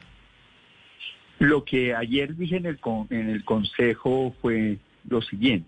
Lo 1.40 1.64
que 1.66 1.96
ayer 1.96 2.36
dije 2.36 2.58
en 2.58 2.66
el, 2.66 2.80
en 3.10 3.30
el 3.30 3.44
Consejo 3.44 4.36
fue 4.42 4.78
lo 5.10 5.22
siguiente. 5.22 5.68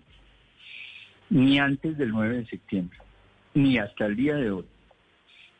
Ni 1.28 1.58
antes 1.58 1.98
del 1.98 2.10
9 2.10 2.38
de 2.38 2.46
septiembre, 2.46 2.98
ni 3.56 3.78
hasta 3.78 4.04
el 4.06 4.16
día 4.16 4.36
de 4.36 4.50
hoy, 4.50 4.64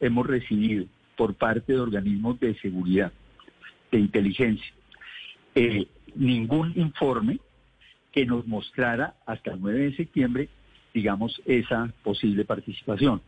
hemos 0.01 0.27
recibido 0.27 0.85
por 1.17 1.35
parte 1.35 1.73
de 1.73 1.81
organismos 1.81 2.39
de 2.39 2.55
seguridad, 2.61 3.11
de 3.91 3.99
inteligencia, 3.99 4.73
eh, 5.55 5.87
ningún 6.15 6.75
informe 6.77 7.41
que 8.13 8.27
nos 8.27 8.47
mostrara 8.47 9.15
hasta 9.27 9.53
el 9.53 9.61
9 9.63 9.79
de 9.79 9.97
septiembre, 9.97 10.49
digamos, 10.93 11.41
esa 11.47 11.91
posible 12.03 12.45
participación. 12.45 13.23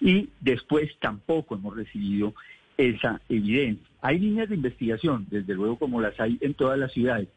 Y 0.00 0.28
después 0.40 0.90
tampoco 0.98 1.54
hemos 1.54 1.74
recibido 1.74 2.34
esa 2.76 3.22
evidencia. 3.30 3.86
Hay 4.02 4.18
líneas 4.18 4.50
de 4.50 4.56
investigación, 4.56 5.26
desde 5.30 5.54
luego 5.54 5.78
como 5.78 6.00
las 6.00 6.18
hay 6.20 6.36
en 6.42 6.52
todas 6.52 6.78
las 6.78 6.92
ciudades, 6.92 7.28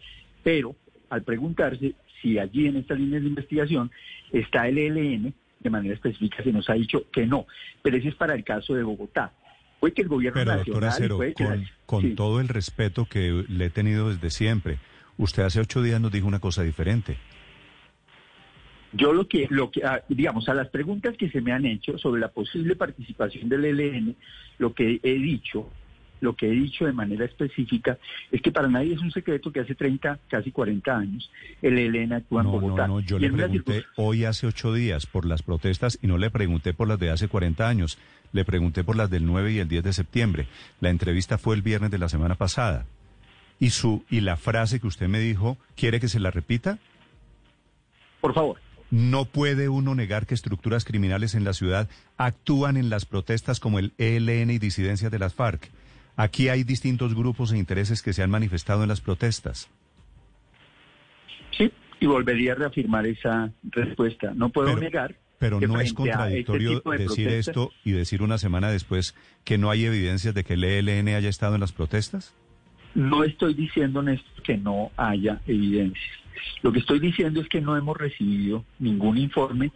pero 0.43 0.75
al 1.09 1.23
preguntarse 1.23 1.95
si 2.21 2.39
allí 2.39 2.67
en 2.67 2.77
estas 2.77 2.99
líneas 2.99 3.21
de 3.21 3.29
investigación 3.29 3.91
está 4.33 4.67
el 4.67 4.77
ELN, 4.77 5.33
de 5.65 5.71
manera 5.71 5.93
específica 5.93 6.43
se 6.43 6.51
nos 6.51 6.69
ha 6.69 6.73
dicho 6.73 7.05
que 7.11 7.25
no, 7.25 7.45
pero 7.81 7.97
ese 7.97 8.09
es 8.09 8.15
para 8.15 8.33
el 8.33 8.43
caso 8.43 8.73
de 8.73 8.83
Bogotá. 8.83 9.33
Fue 9.79 9.91
que 9.91 10.03
el 10.03 10.07
gobierno 10.07 10.39
pero, 10.39 10.79
nacional... 10.79 11.33
con, 11.33 11.65
con 11.85 12.15
todo 12.15 12.39
el 12.39 12.47
respeto 12.47 13.05
que 13.05 13.43
le 13.49 13.65
he 13.65 13.69
tenido 13.69 14.09
desde 14.09 14.29
siempre, 14.29 14.79
usted 15.17 15.43
hace 15.43 15.59
ocho 15.59 15.81
días 15.81 15.99
nos 15.99 16.11
dijo 16.11 16.27
una 16.27 16.39
cosa 16.39 16.63
diferente. 16.63 17.17
Yo 18.93 19.11
lo 19.11 19.27
que, 19.27 19.47
lo 19.49 19.71
que, 19.71 19.83
ah, 19.83 20.01
digamos, 20.07 20.47
a 20.47 20.53
las 20.53 20.69
preguntas 20.69 21.17
que 21.17 21.29
se 21.29 21.41
me 21.41 21.51
han 21.51 21.65
hecho 21.65 21.97
sobre 21.97 22.21
la 22.21 22.29
posible 22.29 22.75
participación 22.75 23.49
del 23.49 23.65
ELN, 23.65 24.15
lo 24.57 24.73
que 24.73 25.01
he 25.03 25.13
dicho, 25.15 25.69
lo 26.25 26.35
que 26.35 26.47
he 26.47 26.51
dicho 26.51 26.85
de 26.85 26.91
manera 26.91 27.23
específica, 27.23 27.97
es 28.31 28.41
que 28.41 28.51
para 28.51 28.67
nadie 28.67 28.93
es 28.93 28.99
un 28.99 29.11
secreto 29.11 29.51
que 29.51 29.61
hace 29.61 29.75
30, 29.75 30.19
casi 30.27 30.51
40 30.51 30.97
años, 30.97 31.31
el 31.61 31.77
ELN 31.77 32.13
actúa 32.13 32.41
en 32.41 32.51
Bogotá. 32.51 32.87
No, 32.87 32.95
no, 32.95 32.99
yo 32.99 33.17
le 33.17 33.31
pregunté 33.31 33.85
hoy 33.95 34.25
hace 34.25 34.47
ocho 34.47 34.73
días 34.73 35.05
por 35.05 35.25
las 35.25 35.43
protestas 35.43 35.97
y 36.01 36.07
no 36.07 36.17
le 36.17 36.29
pregunté 36.29 36.73
por 36.73 36.87
las 36.87 36.99
de 36.99 37.11
hace 37.11 37.27
40 37.27 37.67
años, 37.67 37.97
le 38.33 38.43
pregunté 38.43 38.83
por 38.83 38.97
las 38.97 39.09
del 39.09 39.25
9 39.25 39.53
y 39.53 39.59
el 39.59 39.69
10 39.69 39.83
de 39.83 39.93
septiembre. 39.93 40.47
La 40.81 40.89
entrevista 40.89 41.37
fue 41.37 41.55
el 41.55 41.61
viernes 41.61 41.91
de 41.91 41.99
la 41.99 42.09
semana 42.09 42.35
pasada. 42.35 42.85
Y, 43.59 43.69
su, 43.69 44.03
y 44.09 44.19
la 44.19 44.35
frase 44.35 44.81
que 44.81 44.87
usted 44.87 45.07
me 45.07 45.19
dijo, 45.19 45.57
¿quiere 45.77 46.01
que 46.01 46.09
se 46.09 46.19
la 46.19 46.31
repita? 46.31 46.79
Por 48.19 48.33
favor. 48.33 48.59
No 48.91 49.25
puede 49.25 49.69
uno 49.69 49.95
negar 49.95 50.25
que 50.25 50.33
estructuras 50.33 50.85
criminales 50.85 51.35
en 51.35 51.43
la 51.43 51.53
ciudad 51.53 51.89
actúan 52.17 52.77
en 52.77 52.89
las 52.89 53.05
protestas 53.05 53.59
como 53.59 53.79
el 53.79 53.93
ELN 53.97 54.51
y 54.51 54.59
disidencias 54.59 55.11
de 55.11 55.19
las 55.19 55.33
FARC. 55.33 55.69
Aquí 56.17 56.49
hay 56.49 56.63
distintos 56.63 57.13
grupos 57.13 57.51
e 57.51 57.57
intereses 57.57 58.01
que 58.01 58.13
se 58.13 58.23
han 58.23 58.29
manifestado 58.29 58.83
en 58.83 58.89
las 58.89 59.01
protestas. 59.01 59.69
Sí, 61.57 61.71
y 61.99 62.05
volvería 62.05 62.53
a 62.53 62.55
reafirmar 62.55 63.05
esa 63.05 63.51
respuesta. 63.63 64.33
No 64.33 64.49
puedo 64.49 64.75
negar. 64.77 65.15
Pero 65.39 65.59
no 65.59 65.79
es 65.81 65.87
este 65.87 65.95
contradictorio 65.95 66.81
decir 66.97 67.27
esto 67.27 67.71
y 67.83 67.91
decir 67.91 68.21
una 68.21 68.37
semana 68.37 68.69
después 68.69 69.15
que 69.43 69.57
no 69.57 69.69
hay 69.69 69.83
evidencias 69.83 70.33
de 70.33 70.45
que 70.45 70.53
el 70.53 70.63
ELN 70.63 71.09
haya 71.09 71.29
estado 71.29 71.55
en 71.55 71.61
las 71.61 71.73
protestas. 71.73 72.33
No 72.93 73.25
estoy 73.25 73.53
diciendo, 73.53 74.01
Néstor, 74.01 74.41
que 74.43 74.57
no 74.57 74.91
haya 74.95 75.41
evidencias. 75.45 76.15
Lo 76.61 76.71
que 76.71 76.79
estoy 76.79 76.99
diciendo 76.99 77.41
es 77.41 77.49
que 77.49 77.59
no 77.59 77.75
hemos 77.75 77.97
recibido 77.97 78.63
ningún 78.79 79.17
informe 79.17 79.71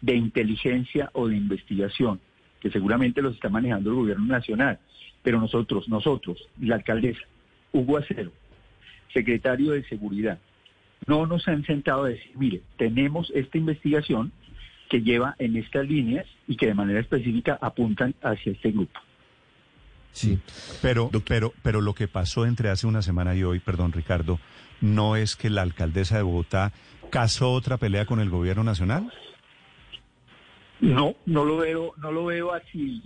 de 0.00 0.16
inteligencia 0.16 1.10
o 1.12 1.28
de 1.28 1.36
investigación, 1.36 2.20
que 2.62 2.70
seguramente 2.70 3.20
los 3.20 3.34
está 3.34 3.48
manejando 3.48 3.90
el 3.90 3.96
gobierno 3.96 4.26
nacional. 4.26 4.78
Pero 5.24 5.40
nosotros, 5.40 5.88
nosotros, 5.88 6.48
la 6.60 6.76
alcaldesa, 6.76 7.22
Hugo 7.72 7.98
Acero, 7.98 8.30
secretario 9.12 9.72
de 9.72 9.82
Seguridad, 9.84 10.38
no 11.06 11.26
nos 11.26 11.48
han 11.48 11.64
sentado 11.64 12.04
a 12.04 12.10
decir, 12.10 12.30
mire, 12.36 12.62
tenemos 12.78 13.32
esta 13.34 13.58
investigación 13.58 14.30
que 14.88 15.02
lleva 15.02 15.34
en 15.40 15.56
estas 15.56 15.88
líneas 15.88 16.26
y 16.46 16.56
que 16.56 16.66
de 16.66 16.74
manera 16.74 17.00
específica 17.00 17.58
apuntan 17.60 18.14
hacia 18.22 18.52
este 18.52 18.70
grupo. 18.70 19.00
Sí, 20.12 20.38
pero, 20.80 21.10
pero, 21.26 21.52
pero 21.62 21.80
lo 21.80 21.94
que 21.94 22.06
pasó 22.06 22.46
entre 22.46 22.68
hace 22.68 22.86
una 22.86 23.02
semana 23.02 23.34
y 23.34 23.42
hoy, 23.42 23.58
perdón 23.58 23.92
Ricardo, 23.92 24.38
¿no 24.80 25.16
es 25.16 25.34
que 25.34 25.50
la 25.50 25.62
alcaldesa 25.62 26.16
de 26.16 26.22
Bogotá 26.22 26.72
casó 27.10 27.52
otra 27.52 27.78
pelea 27.78 28.06
con 28.06 28.20
el 28.20 28.30
gobierno 28.30 28.62
nacional? 28.62 29.10
No, 30.82 31.14
no 31.26 31.44
lo 31.44 31.58
veo, 31.58 31.94
no 31.98 32.10
lo 32.10 32.24
veo 32.26 32.52
así, 32.52 33.00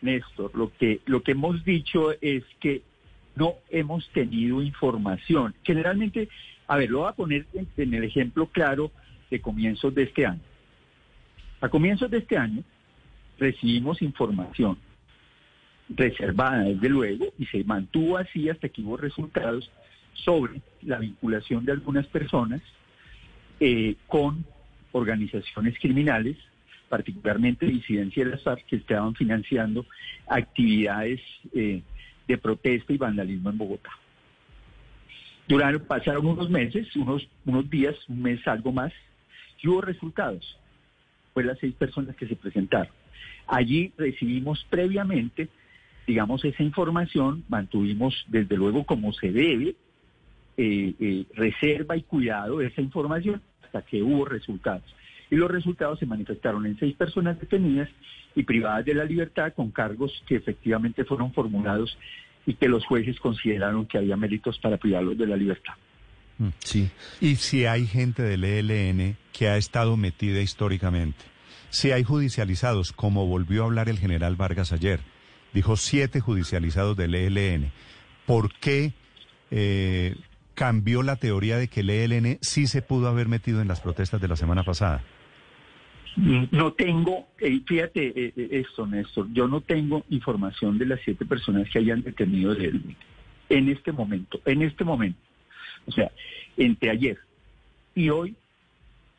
Néstor. 0.00 0.54
Lo 0.54 0.72
que, 0.72 1.00
lo 1.06 1.22
que 1.22 1.32
hemos 1.32 1.64
dicho 1.64 2.12
es 2.20 2.44
que 2.60 2.82
no 3.34 3.54
hemos 3.68 4.08
tenido 4.10 4.62
información. 4.62 5.54
Generalmente, 5.64 6.28
a 6.68 6.76
ver, 6.76 6.90
lo 6.90 7.00
voy 7.00 7.08
a 7.08 7.12
poner 7.12 7.46
en 7.52 7.94
el 7.94 8.04
ejemplo 8.04 8.46
claro 8.46 8.92
de 9.28 9.40
comienzos 9.40 9.92
de 9.92 10.04
este 10.04 10.24
año. 10.24 10.40
A 11.60 11.68
comienzos 11.68 12.08
de 12.12 12.18
este 12.18 12.38
año 12.38 12.62
recibimos 13.38 14.00
información 14.00 14.78
reservada, 15.88 16.62
desde 16.62 16.88
luego, 16.88 17.26
y 17.38 17.46
se 17.46 17.64
mantuvo 17.64 18.18
así 18.18 18.48
hasta 18.48 18.68
que 18.68 18.82
hubo 18.82 18.96
resultados 18.96 19.68
sobre 20.12 20.62
la 20.82 20.98
vinculación 20.98 21.64
de 21.64 21.72
algunas 21.72 22.06
personas 22.06 22.62
eh, 23.58 23.96
con 24.06 24.44
organizaciones 24.92 25.76
criminales, 25.80 26.36
particularmente 26.88 27.66
disidencia 27.66 28.24
de 28.24 28.30
las 28.32 28.42
FARC, 28.42 28.64
que 28.66 28.76
estaban 28.76 29.14
financiando 29.14 29.86
actividades 30.26 31.20
eh, 31.54 31.82
de 32.26 32.38
protesta 32.38 32.92
y 32.92 32.98
vandalismo 32.98 33.50
en 33.50 33.58
Bogotá. 33.58 33.90
Durante, 35.46 35.80
pasaron 35.80 36.26
unos 36.26 36.48
meses, 36.48 36.94
unos, 36.96 37.28
unos 37.44 37.68
días, 37.68 37.94
un 38.08 38.22
mes, 38.22 38.46
algo 38.46 38.72
más, 38.72 38.92
y 39.62 39.68
hubo 39.68 39.80
resultados. 39.80 40.58
Fue 41.32 41.44
las 41.44 41.58
seis 41.58 41.74
personas 41.74 42.16
que 42.16 42.26
se 42.26 42.36
presentaron. 42.36 42.92
Allí 43.46 43.92
recibimos 43.96 44.64
previamente 44.70 45.48
digamos, 46.06 46.44
esa 46.44 46.62
información, 46.62 47.44
mantuvimos 47.48 48.24
desde 48.28 48.56
luego 48.56 48.84
como 48.84 49.12
se 49.12 49.32
debe, 49.32 49.74
eh, 50.56 50.94
eh, 51.00 51.24
reserva 51.34 51.96
y 51.96 52.02
cuidado 52.02 52.58
de 52.58 52.66
esa 52.66 52.80
información 52.80 53.42
hasta 53.62 53.82
que 53.82 54.02
hubo 54.02 54.24
resultados. 54.24 54.84
Y 55.34 55.36
los 55.36 55.50
resultados 55.50 55.98
se 55.98 56.06
manifestaron 56.06 56.64
en 56.64 56.78
seis 56.78 56.94
personas 56.94 57.40
detenidas 57.40 57.88
y 58.36 58.44
privadas 58.44 58.84
de 58.84 58.94
la 58.94 59.04
libertad 59.04 59.52
con 59.52 59.72
cargos 59.72 60.22
que 60.28 60.36
efectivamente 60.36 61.04
fueron 61.04 61.32
formulados 61.32 61.98
y 62.46 62.54
que 62.54 62.68
los 62.68 62.86
jueces 62.86 63.18
consideraron 63.18 63.84
que 63.84 63.98
había 63.98 64.16
méritos 64.16 64.60
para 64.60 64.76
privarlos 64.76 65.18
de 65.18 65.26
la 65.26 65.36
libertad. 65.36 65.72
Mm, 66.38 66.50
sí. 66.60 66.88
Y 67.20 67.34
si 67.34 67.66
hay 67.66 67.84
gente 67.88 68.22
del 68.22 68.44
ELN 68.44 69.16
que 69.32 69.48
ha 69.48 69.56
estado 69.56 69.96
metida 69.96 70.40
históricamente, 70.40 71.24
si 71.70 71.90
hay 71.90 72.04
judicializados, 72.04 72.92
como 72.92 73.26
volvió 73.26 73.64
a 73.64 73.66
hablar 73.66 73.88
el 73.88 73.98
general 73.98 74.36
Vargas 74.36 74.70
ayer, 74.70 75.00
dijo 75.52 75.76
siete 75.76 76.20
judicializados 76.20 76.96
del 76.96 77.16
ELN. 77.16 77.72
¿Por 78.24 78.54
qué 78.54 78.92
eh, 79.50 80.14
cambió 80.54 81.02
la 81.02 81.16
teoría 81.16 81.58
de 81.58 81.66
que 81.66 81.80
el 81.80 81.90
ELN 81.90 82.38
sí 82.40 82.68
se 82.68 82.82
pudo 82.82 83.08
haber 83.08 83.26
metido 83.26 83.60
en 83.60 83.66
las 83.66 83.80
protestas 83.80 84.20
de 84.20 84.28
la 84.28 84.36
semana 84.36 84.62
pasada? 84.62 85.02
No 86.16 86.72
tengo, 86.74 87.28
eh, 87.40 87.60
fíjate 87.66 88.12
eh, 88.14 88.32
esto, 88.50 88.86
Néstor, 88.86 89.26
yo 89.32 89.48
no 89.48 89.60
tengo 89.60 90.04
información 90.10 90.78
de 90.78 90.86
las 90.86 91.00
siete 91.04 91.24
personas 91.24 91.68
que 91.70 91.80
hayan 91.80 92.02
detenido 92.02 92.52
el 92.52 92.64
ELN 92.64 92.96
en 93.48 93.68
este 93.68 93.92
momento, 93.92 94.40
en 94.44 94.62
este 94.62 94.84
momento. 94.84 95.18
O 95.86 95.92
sea, 95.92 96.10
entre 96.56 96.90
ayer 96.90 97.18
y 97.94 98.10
hoy, 98.10 98.36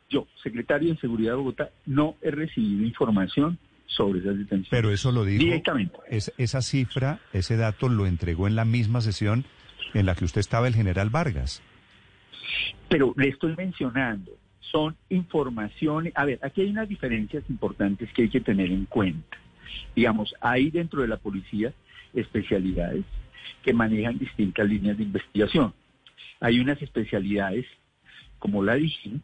yo, 0.08 0.26
secretario 0.42 0.92
de 0.92 1.00
Seguridad 1.00 1.32
de 1.32 1.36
Bogotá, 1.36 1.70
no 1.84 2.16
he 2.22 2.30
recibido 2.30 2.84
información 2.84 3.58
sobre 3.86 4.20
esas 4.20 4.36
detenciones. 4.38 4.68
Pero 4.70 4.90
eso 4.90 5.12
lo 5.12 5.24
dijo. 5.24 5.42
Directamente. 5.42 5.96
esa 6.10 6.62
cifra, 6.62 7.20
ese 7.32 7.56
dato 7.56 7.88
lo 7.88 8.06
entregó 8.06 8.46
en 8.46 8.56
la 8.56 8.64
misma 8.64 9.00
sesión 9.00 9.44
en 9.94 10.06
la 10.06 10.14
que 10.14 10.24
usted 10.24 10.40
estaba 10.40 10.66
el 10.66 10.74
general 10.74 11.10
Vargas. 11.10 11.62
Pero 12.88 13.14
le 13.16 13.28
estoy 13.28 13.54
mencionando, 13.56 14.32
son 14.70 14.96
informaciones. 15.08 16.12
A 16.16 16.24
ver, 16.24 16.38
aquí 16.42 16.62
hay 16.62 16.70
unas 16.70 16.88
diferencias 16.88 17.44
importantes 17.48 18.12
que 18.12 18.22
hay 18.22 18.28
que 18.28 18.40
tener 18.40 18.70
en 18.70 18.86
cuenta. 18.86 19.36
Digamos, 19.94 20.34
hay 20.40 20.70
dentro 20.70 21.02
de 21.02 21.08
la 21.08 21.16
policía 21.16 21.72
especialidades 22.14 23.04
que 23.62 23.72
manejan 23.72 24.18
distintas 24.18 24.68
líneas 24.68 24.96
de 24.96 25.04
investigación. 25.04 25.72
Hay 26.40 26.60
unas 26.60 26.80
especialidades 26.82 27.66
como 28.38 28.62
la 28.62 28.74
DIGIN, 28.74 29.22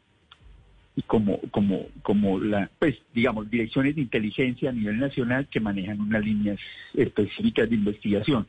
y 0.95 1.03
como, 1.03 1.41
como, 1.51 1.87
como 2.03 2.39
la, 2.39 2.71
pues, 2.79 2.99
digamos, 3.15 3.51
direcciones 3.51 3.95
de 3.95 4.03
inteligencia 4.03 4.71
a 4.71 4.73
nivel 4.73 4.99
nacional 4.99 5.49
que 5.49 5.61
manejan 5.61 6.01
unas 6.01 6.25
líneas 6.25 6.59
específicas 6.95 7.69
de 7.69 7.77
investigación. 7.77 8.47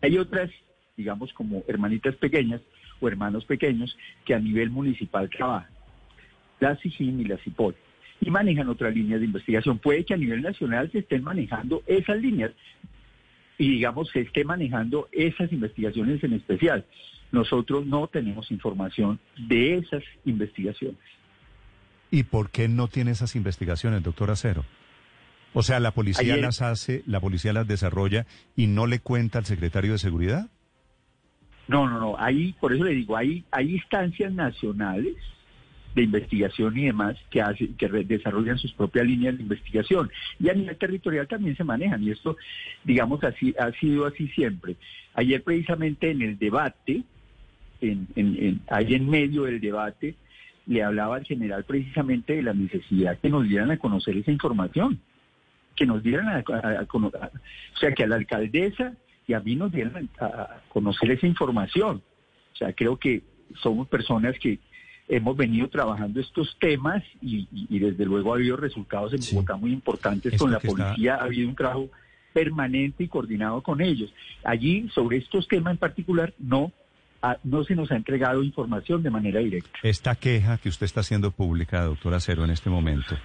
Hay 0.00 0.16
otras, 0.16 0.50
digamos, 0.96 1.32
como 1.34 1.64
hermanitas 1.68 2.16
pequeñas 2.16 2.62
o 3.00 3.08
hermanos 3.08 3.44
pequeños 3.44 3.96
que 4.24 4.34
a 4.34 4.38
nivel 4.38 4.70
municipal 4.70 5.28
trabajan, 5.28 5.70
la 6.62 6.76
SIGIN 6.76 7.20
y 7.20 7.24
la 7.24 7.36
CIPOL. 7.38 7.74
y 8.20 8.30
manejan 8.30 8.68
otras 8.68 8.94
líneas 8.94 9.18
de 9.18 9.26
investigación. 9.26 9.78
Puede 9.78 10.04
que 10.04 10.14
a 10.14 10.16
nivel 10.16 10.42
nacional 10.42 10.90
se 10.92 11.00
estén 11.00 11.24
manejando 11.24 11.82
esas 11.86 12.18
líneas 12.18 12.52
y 13.58 13.68
digamos 13.68 14.10
se 14.10 14.20
esté 14.20 14.44
manejando 14.44 15.08
esas 15.10 15.52
investigaciones 15.52 16.22
en 16.22 16.34
especial. 16.34 16.84
Nosotros 17.32 17.84
no 17.84 18.06
tenemos 18.06 18.52
información 18.52 19.18
de 19.48 19.78
esas 19.78 20.04
investigaciones. 20.24 21.00
¿Y 22.12 22.22
por 22.22 22.50
qué 22.50 22.68
no 22.68 22.86
tiene 22.86 23.10
esas 23.10 23.34
investigaciones, 23.34 24.04
doctor 24.04 24.30
Acero? 24.30 24.64
O 25.54 25.62
sea, 25.62 25.80
la 25.80 25.90
policía 25.90 26.36
las 26.36 26.62
hace, 26.62 27.02
la 27.06 27.18
policía 27.20 27.52
las 27.52 27.66
desarrolla 27.66 28.26
y 28.54 28.68
no 28.68 28.86
le 28.86 29.00
cuenta 29.00 29.38
al 29.38 29.46
secretario 29.46 29.92
de 29.92 29.98
Seguridad. 29.98 30.48
No, 31.66 31.88
no, 31.88 31.98
no. 31.98 32.14
Ahí, 32.18 32.54
por 32.60 32.72
eso 32.72 32.84
le 32.84 32.92
digo, 32.92 33.16
hay, 33.16 33.44
hay 33.50 33.72
instancias 33.72 34.32
nacionales 34.32 35.16
de 35.94 36.02
investigación 36.02 36.76
y 36.78 36.86
demás 36.86 37.16
que 37.30 37.40
hacen, 37.40 37.74
que 37.76 37.88
desarrollan 37.88 38.58
sus 38.58 38.72
propias 38.72 39.06
líneas 39.06 39.36
de 39.36 39.42
investigación. 39.42 40.10
Y 40.38 40.48
a 40.48 40.54
nivel 40.54 40.76
territorial 40.76 41.28
también 41.28 41.56
se 41.56 41.64
manejan. 41.64 42.02
Y 42.02 42.10
esto, 42.10 42.36
digamos, 42.84 43.22
así 43.24 43.54
ha 43.58 43.70
sido 43.72 44.06
así 44.06 44.28
siempre. 44.28 44.76
Ayer 45.14 45.42
precisamente 45.42 46.10
en 46.10 46.22
el 46.22 46.38
debate, 46.38 47.02
en, 47.80 48.08
en, 48.16 48.60
ahí 48.68 48.94
en 48.94 49.08
medio 49.08 49.44
del 49.44 49.60
debate, 49.60 50.14
le 50.66 50.82
hablaba 50.82 51.16
al 51.16 51.24
general 51.24 51.64
precisamente 51.64 52.36
de 52.36 52.42
la 52.42 52.54
necesidad 52.54 53.18
que 53.18 53.28
nos 53.28 53.48
dieran 53.48 53.70
a 53.70 53.78
conocer 53.78 54.16
esa 54.16 54.30
información 54.30 55.00
que 55.74 55.86
nos 55.86 56.02
dieran 56.02 56.28
a, 56.28 56.42
conocer, 56.86 57.20
o 57.74 57.78
sea, 57.78 57.92
que 57.92 58.04
a 58.04 58.06
la 58.06 58.16
alcaldesa 58.16 58.94
y 59.26 59.34
a 59.34 59.40
mí 59.40 59.56
nos 59.56 59.72
dieran 59.72 60.08
a, 60.20 60.60
conocer 60.68 61.10
esa 61.10 61.26
información. 61.26 62.02
O 62.52 62.56
sea, 62.56 62.72
creo 62.72 62.96
que 62.96 63.22
somos 63.60 63.88
personas 63.88 64.38
que 64.38 64.58
hemos 65.16 65.36
venido 65.36 65.68
trabajando 65.68 66.20
estos 66.20 66.56
temas 66.58 67.02
y, 67.20 67.46
desde 67.78 68.06
luego 68.06 68.32
ha 68.32 68.36
habido 68.36 68.56
resultados 68.56 69.12
en 69.12 69.20
Bogotá 69.30 69.56
muy 69.56 69.70
importantes 69.70 70.38
con 70.38 70.50
la 70.50 70.58
policía, 70.58 71.16
ha 71.16 71.24
habido 71.24 71.48
un 71.50 71.54
trabajo 71.54 71.90
permanente 72.32 73.04
y 73.04 73.08
coordinado 73.08 73.60
con 73.60 73.82
ellos. 73.82 74.10
Allí, 74.42 74.88
sobre 74.94 75.18
estos 75.18 75.46
temas 75.48 75.72
en 75.72 75.78
particular, 75.78 76.32
no 76.38 76.72
no 77.44 77.62
se 77.62 77.76
nos 77.76 77.92
ha 77.92 77.96
entregado 77.96 78.42
información 78.42 79.00
de 79.02 79.10
manera 79.10 79.38
directa. 79.38 79.70
Esta 79.84 80.16
queja 80.16 80.58
que 80.58 80.68
usted 80.68 80.86
está 80.86 81.00
haciendo 81.00 81.30
pública, 81.30 81.84
doctora 81.84 82.18
Cero, 82.18 82.44
en 82.44 82.50
este 82.50 82.68
momento, 82.68 83.16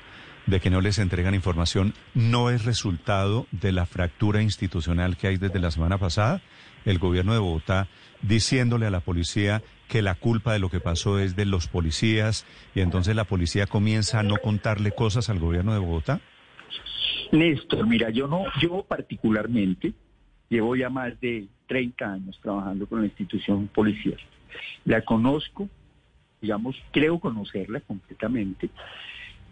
de 0.46 0.60
que 0.60 0.70
no 0.70 0.82
les 0.82 1.00
entregan 1.00 1.34
información 1.34 1.96
no 2.14 2.52
es 2.52 2.64
resultado 2.64 3.48
de 3.50 3.72
la 3.72 3.88
fractura 3.88 4.44
institucional 4.44 5.18
que 5.18 5.28
hay 5.28 5.38
desde 5.38 5.58
la 5.58 5.72
semana 5.72 5.98
pasada. 5.98 6.42
El 6.86 7.00
gobierno 7.00 7.34
de 7.34 7.40
Bogotá 7.40 7.88
diciéndole 8.22 8.86
a 8.86 8.92
la 8.92 9.00
policía 9.00 9.64
que 9.88 10.02
la 10.02 10.16
culpa 10.16 10.54
de 10.54 10.60
lo 10.60 10.70
que 10.70 10.80
pasó 10.80 11.20
es 11.20 11.36
de 11.36 11.46
los 11.46 11.68
policías 11.68 12.46
y 12.76 12.82
entonces 12.82 13.16
la 13.16 13.24
policía 13.24 13.66
comienza 13.68 14.20
a 14.20 14.24
no 14.24 14.38
contarle 14.38 14.92
cosas 14.92 15.30
al 15.30 15.40
gobierno 15.40 15.74
de 15.74 15.80
Bogotá. 15.80 16.20
Néstor, 17.32 17.88
mira, 17.88 18.10
yo 18.10 18.28
no, 18.28 18.46
yo 18.62 18.84
particularmente 18.88 19.94
llevo 20.50 20.76
ya 20.76 20.90
más 20.90 21.20
de 21.20 21.48
30 21.68 22.14
años 22.14 22.40
trabajando 22.42 22.88
con 22.88 23.02
la 23.02 23.08
institución 23.08 23.68
policial. 23.68 24.18
La 24.86 25.02
conozco, 25.02 25.70
digamos, 26.42 26.76
creo 26.92 27.20
conocerla 27.20 27.82
completamente. 27.82 28.70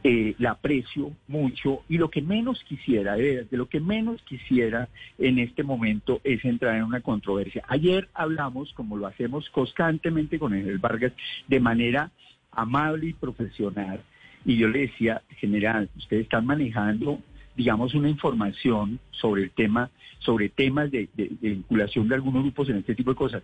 Eh, 0.07 0.35
la 0.37 0.51
aprecio 0.51 1.13
mucho 1.27 1.81
y 1.89 1.97
lo 1.97 2.11
que 2.11 2.21
menos 2.21 2.63
quisiera, 2.65 3.15
de, 3.15 3.47
lo 3.49 3.67
que 3.67 3.79
menos 3.79 4.21
quisiera 4.21 4.87
en 5.17 5.39
este 5.39 5.63
momento 5.63 6.21
es 6.23 6.45
entrar 6.45 6.75
en 6.75 6.83
una 6.83 7.01
controversia. 7.01 7.63
Ayer 7.67 8.07
hablamos, 8.13 8.71
como 8.73 8.97
lo 8.97 9.07
hacemos 9.07 9.49
constantemente 9.49 10.37
con 10.37 10.53
el 10.53 10.77
Vargas, 10.77 11.13
de 11.47 11.59
manera 11.59 12.11
amable 12.51 13.07
y 13.07 13.13
profesional, 13.13 14.03
y 14.45 14.57
yo 14.57 14.67
le 14.67 14.81
decía, 14.81 15.23
general, 15.39 15.89
ustedes 15.97 16.25
están 16.25 16.45
manejando, 16.45 17.19
digamos, 17.55 17.95
una 17.95 18.07
información 18.07 18.99
sobre 19.09 19.41
el 19.41 19.49
tema, 19.49 19.89
sobre 20.19 20.49
temas 20.49 20.91
de, 20.91 21.09
de 21.15 21.31
vinculación 21.41 22.07
de 22.07 22.13
algunos 22.13 22.43
grupos 22.43 22.69
en 22.69 22.77
este 22.77 22.93
tipo 22.93 23.09
de 23.09 23.15
cosas 23.15 23.41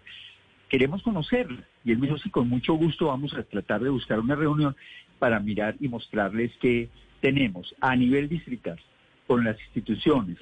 queremos 0.71 1.03
conocerla. 1.03 1.67
Y 1.83 1.91
él 1.91 1.97
me 1.97 2.07
dijo, 2.07 2.17
sí, 2.17 2.29
con 2.29 2.47
mucho 2.47 2.75
gusto 2.75 3.07
vamos 3.07 3.33
a 3.33 3.43
tratar 3.43 3.81
de 3.81 3.89
buscar 3.89 4.21
una 4.21 4.35
reunión 4.35 4.73
para 5.21 5.39
mirar 5.39 5.75
y 5.79 5.87
mostrarles 5.87 6.51
que 6.59 6.89
tenemos 7.19 7.75
a 7.79 7.95
nivel 7.95 8.27
distrital 8.27 8.79
con 9.27 9.43
las 9.43 9.55
instituciones 9.61 10.37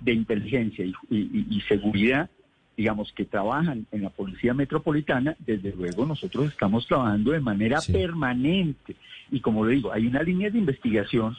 de 0.00 0.14
inteligencia 0.14 0.86
y, 1.10 1.60
seguridad, 1.68 2.30
digamos, 2.78 3.12
que 3.12 3.26
trabajan 3.26 3.86
en 3.92 4.00
la 4.00 4.08
Policía 4.08 4.54
Metropolitana, 4.54 5.36
desde 5.38 5.70
luego 5.76 6.06
nosotros 6.06 6.48
estamos 6.50 6.86
trabajando 6.86 7.32
de 7.32 7.40
manera 7.40 7.78
permanente. 7.92 8.96
Y 9.30 9.40
como 9.40 9.66
le 9.66 9.74
digo, 9.74 9.92
hay 9.92 10.06
una 10.06 10.22
línea 10.22 10.48
de 10.48 10.60
investigación 10.60 11.36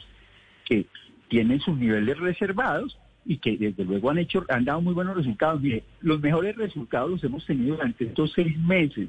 que 0.64 0.86
tienen 1.26 1.58
sus 1.58 1.76
niveles 1.76 2.16
reservados 2.18 2.96
y 3.26 3.38
que 3.38 3.56
desde 3.56 3.84
luego 3.84 4.08
han 4.10 4.18
hecho, 4.18 4.46
han 4.48 4.64
dado 4.64 4.80
muy 4.80 4.94
buenos 4.94 5.16
resultados. 5.16 5.60
Mire, 5.60 5.82
los 6.00 6.20
mejores 6.20 6.54
resultados 6.54 7.10
los 7.10 7.24
hemos 7.24 7.44
tenido 7.44 7.74
durante 7.74 8.04
estos 8.04 8.32
seis 8.36 8.56
meses. 8.56 9.08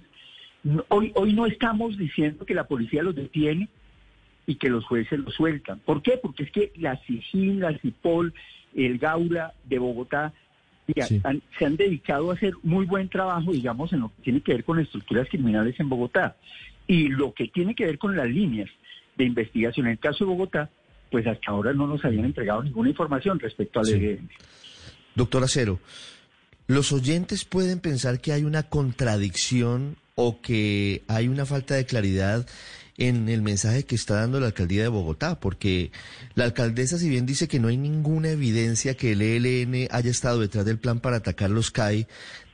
Hoy, 0.90 1.12
hoy 1.16 1.34
no 1.34 1.46
estamos 1.46 1.98
diciendo 1.98 2.46
que 2.46 2.54
la 2.54 2.68
policía 2.68 3.04
los 3.04 3.16
detiene 3.16 3.70
y 4.46 4.56
que 4.56 4.70
los 4.70 4.86
jueces 4.86 5.20
los 5.20 5.34
sueltan. 5.34 5.80
¿Por 5.80 6.02
qué? 6.02 6.18
Porque 6.18 6.44
es 6.44 6.52
que 6.52 6.72
la 6.76 6.98
CIGIN, 7.06 7.60
la 7.60 7.78
CIPOL, 7.78 8.34
el 8.76 8.98
Gaula 8.98 9.54
de 9.66 9.80
Bogotá 9.80 10.34
se 10.94 11.66
han 11.66 11.78
dedicado 11.78 12.32
a 12.32 12.34
hacer 12.34 12.54
muy 12.64 12.86
buen 12.86 13.10
trabajo, 13.10 13.52
digamos, 13.52 13.94
en 13.94 14.02
lo 14.02 14.10
que 14.10 14.24
tiene 14.24 14.42
que 14.42 14.54
ver 14.54 14.64
con 14.64 14.80
estructuras 14.80 15.28
criminales 15.30 15.80
en 15.80 15.88
Bogotá. 15.88 16.36
Y 16.88 17.10
lo 17.10 17.34
que 17.34 17.48
tiene 17.48 17.76
que 17.76 17.86
ver 17.86 18.00
con 18.00 18.16
las 18.16 18.28
líneas 18.28 18.70
de 19.16 19.26
investigación. 19.26 19.86
En 19.86 19.94
el 19.94 20.00
caso 20.00 20.26
de 20.26 20.32
Bogotá, 20.32 20.70
pues 21.12 21.28
hasta 21.28 21.52
ahora 21.52 21.74
no 21.74 21.88
nos 21.88 22.04
habían 22.04 22.26
entregado 22.26 22.64
ninguna 22.64 22.90
información 22.90 23.40
respecto 23.40 23.80
al 23.80 23.86
sí. 23.86 24.18
Doctor 25.16 25.44
Acero, 25.44 25.80
los 26.68 26.92
oyentes 26.92 27.46
pueden 27.46 27.80
pensar 27.80 28.22
que 28.22 28.32
hay 28.32 28.44
una 28.44 28.64
contradicción 28.64 29.98
o 30.22 30.42
que 30.42 31.04
hay 31.08 31.30
una 31.30 31.46
falta 31.46 31.76
de 31.76 31.86
claridad 31.86 32.46
en 32.98 33.30
el 33.30 33.42
mensaje 33.42 33.86
que 33.86 33.96
está 33.96 34.16
dando 34.16 34.42
la 34.42 34.48
alcaldía 34.48 34.82
de 34.82 34.90
Bogotá, 34.90 35.40
porque 35.40 35.94
la 36.36 36.44
alcaldesa, 36.44 36.98
si 37.00 37.08
bien 37.08 37.26
dice 37.26 37.48
que 37.48 37.62
no 37.62 37.70
hay 37.70 37.78
ninguna 37.78 38.32
evidencia 38.32 38.98
que 38.98 39.14
el 39.14 39.22
ELN 39.22 39.88
haya 39.90 40.12
estado 40.12 40.42
detrás 40.42 40.66
del 40.66 40.78
plan 40.78 41.00
para 41.00 41.16
atacar 41.16 41.50
los 41.50 41.72
CAI, 41.72 42.06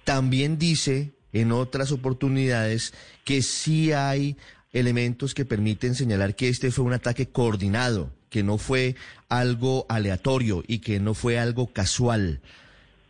también 0.03 0.59
dice 0.59 1.13
en 1.33 1.51
otras 1.51 1.91
oportunidades 1.91 2.93
que 3.23 3.41
sí 3.41 3.91
hay 3.93 4.37
elementos 4.71 5.33
que 5.33 5.43
permiten 5.43 5.95
señalar 5.95 6.35
que 6.35 6.49
este 6.49 6.69
fue 6.69 6.85
un 6.85 6.93
ataque 6.93 7.29
coordinado, 7.29 8.13
que 8.29 8.43
no 8.43 8.59
fue 8.59 8.95
algo 9.27 9.87
aleatorio 9.89 10.63
y 10.67 10.79
que 10.79 10.99
no 10.99 11.15
fue 11.15 11.39
algo 11.39 11.73
casual. 11.73 12.41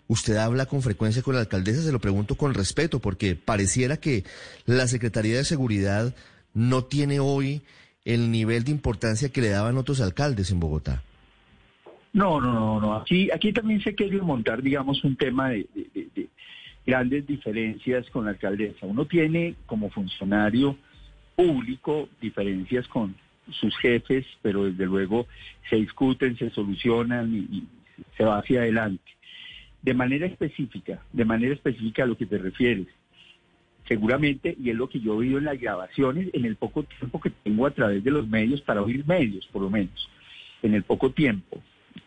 Usted 0.08 0.38
habla 0.38 0.68
con 0.68 0.82
frecuencia 0.82 1.24
con 1.24 1.34
la 1.34 1.42
alcaldesa, 1.42 1.82
se 1.82 1.92
lo 1.92 2.00
pregunto 2.00 2.36
con 2.36 2.54
respeto, 2.54 3.00
porque 3.00 3.36
pareciera 3.36 3.98
que 3.98 4.24
la 4.66 4.88
Secretaría 4.88 5.38
de 5.38 5.44
Seguridad 5.44 6.16
no 6.54 6.84
tiene 6.84 7.20
hoy 7.20 7.64
el 8.06 8.32
nivel 8.32 8.64
de 8.64 8.72
importancia 8.72 9.30
que 9.30 9.42
le 9.42 9.50
daban 9.50 9.78
otros 9.78 10.02
alcaldes 10.02 10.52
en 10.52 10.60
Bogotá. 10.60 11.02
No, 12.14 12.40
no, 12.40 12.54
no, 12.54 12.80
no. 12.80 12.96
Aquí, 12.96 13.30
aquí 13.32 13.52
también 13.52 13.82
se 13.82 13.96
quiere 13.96 14.22
montar, 14.22 14.62
digamos, 14.62 15.04
un 15.04 15.16
tema 15.16 15.50
de, 15.50 15.68
grandes 16.86 17.26
diferencias 17.26 18.08
con 18.12 18.26
la 18.26 18.32
alcaldesa. 18.32 18.86
Uno 18.86 19.06
tiene 19.06 19.56
como 19.66 19.90
funcionario 19.90 20.78
público 21.36 22.08
diferencias 22.22 22.88
con 22.88 23.16
sus 23.50 23.76
jefes, 23.80 24.26
pero 24.44 24.66
desde 24.66 24.86
luego 24.86 25.26
se 25.68 25.78
discuten, 25.78 26.38
se 26.38 26.52
solucionan 26.52 27.34
y 27.36 27.64
se 28.16 28.24
va 28.24 28.38
hacia 28.38 28.62
adelante 28.62 29.16
de 29.86 29.94
manera 29.94 30.26
específica, 30.26 31.00
de 31.14 31.26
manera 31.26 31.54
específica 31.54 32.04
a 32.04 32.08
lo 32.08 32.18
que 32.18 32.26
te 32.26 32.40
refieres. 32.40 32.88
Seguramente, 33.88 34.58
y 34.60 34.72
es 34.72 34.76
lo 34.76 34.90
que 34.90 35.00
yo 35.00 35.14
he 35.14 35.18
oído 35.18 35.38
en 35.38 35.46
las 35.46 35.62
grabaciones, 35.62 36.30
en 36.34 36.44
el 36.44 36.56
poco 36.56 36.82
tiempo 36.84 37.22
que 37.22 37.30
tengo 37.30 37.68
a 37.68 37.72
través 37.72 38.04
de 38.04 38.10
los 38.10 38.28
medios, 38.28 38.62
para 38.62 38.82
oír 38.82 39.06
medios 39.06 39.46
por 39.54 39.62
lo 39.62 39.70
menos, 39.70 40.10
en 40.64 40.74
el 40.74 40.82
poco 40.82 41.12
tiempo, 41.12 41.62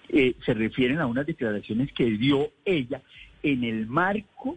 eh, 0.08 0.34
se 0.44 0.54
refieren 0.54 0.98
a 0.98 1.06
unas 1.06 1.24
declaraciones 1.24 1.92
que 1.92 2.10
dio 2.10 2.50
ella 2.64 3.00
en 3.44 3.62
el 3.62 3.86
marco, 3.86 4.56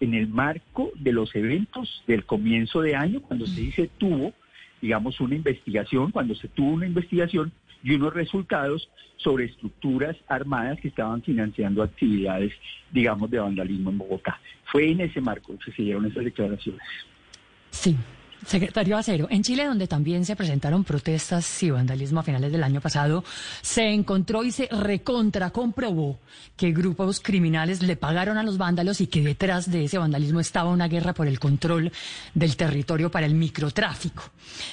en 0.00 0.12
el 0.12 0.28
marco 0.28 0.92
de 0.96 1.12
los 1.14 1.34
eventos 1.34 2.04
del 2.06 2.26
comienzo 2.26 2.82
de 2.82 2.94
año, 2.94 3.22
cuando 3.22 3.46
se 3.46 3.58
dice 3.58 3.88
tuvo, 3.96 4.34
digamos, 4.82 5.18
una 5.18 5.34
investigación, 5.34 6.10
cuando 6.10 6.34
se 6.34 6.48
tuvo 6.48 6.72
una 6.72 6.86
investigación 6.86 7.52
y 7.84 7.94
unos 7.94 8.14
resultados 8.14 8.90
sobre 9.18 9.44
estructuras 9.44 10.16
armadas 10.26 10.80
que 10.80 10.88
estaban 10.88 11.22
financiando 11.22 11.82
actividades, 11.82 12.52
digamos, 12.90 13.30
de 13.30 13.38
vandalismo 13.38 13.90
en 13.90 13.98
Bogotá. 13.98 14.40
Fue 14.72 14.90
en 14.90 15.02
ese 15.02 15.20
marco 15.20 15.56
que 15.64 15.70
se 15.70 15.82
dieron 15.82 16.06
esas 16.06 16.24
declaraciones. 16.24 16.82
Sí. 17.70 17.94
Secretario 18.46 18.96
Acero, 18.96 19.26
en 19.30 19.42
Chile, 19.42 19.66
donde 19.66 19.86
también 19.86 20.24
se 20.24 20.36
presentaron 20.36 20.84
protestas 20.84 21.62
y 21.62 21.70
vandalismo 21.70 22.20
a 22.20 22.22
finales 22.22 22.52
del 22.52 22.62
año 22.62 22.80
pasado, 22.80 23.24
se 23.62 23.88
encontró 23.88 24.44
y 24.44 24.52
se 24.52 24.68
recontra 24.70 25.50
comprobó 25.50 26.18
que 26.56 26.72
grupos 26.72 27.20
criminales 27.20 27.82
le 27.82 27.96
pagaron 27.96 28.38
a 28.38 28.42
los 28.42 28.58
vándalos 28.58 29.00
y 29.00 29.06
que 29.06 29.22
detrás 29.22 29.70
de 29.70 29.84
ese 29.84 29.98
vandalismo 29.98 30.40
estaba 30.40 30.70
una 30.70 30.88
guerra 30.88 31.14
por 31.14 31.26
el 31.26 31.38
control 31.38 31.90
del 32.34 32.56
territorio 32.56 33.10
para 33.10 33.26
el 33.26 33.34
microtráfico. 33.34 34.24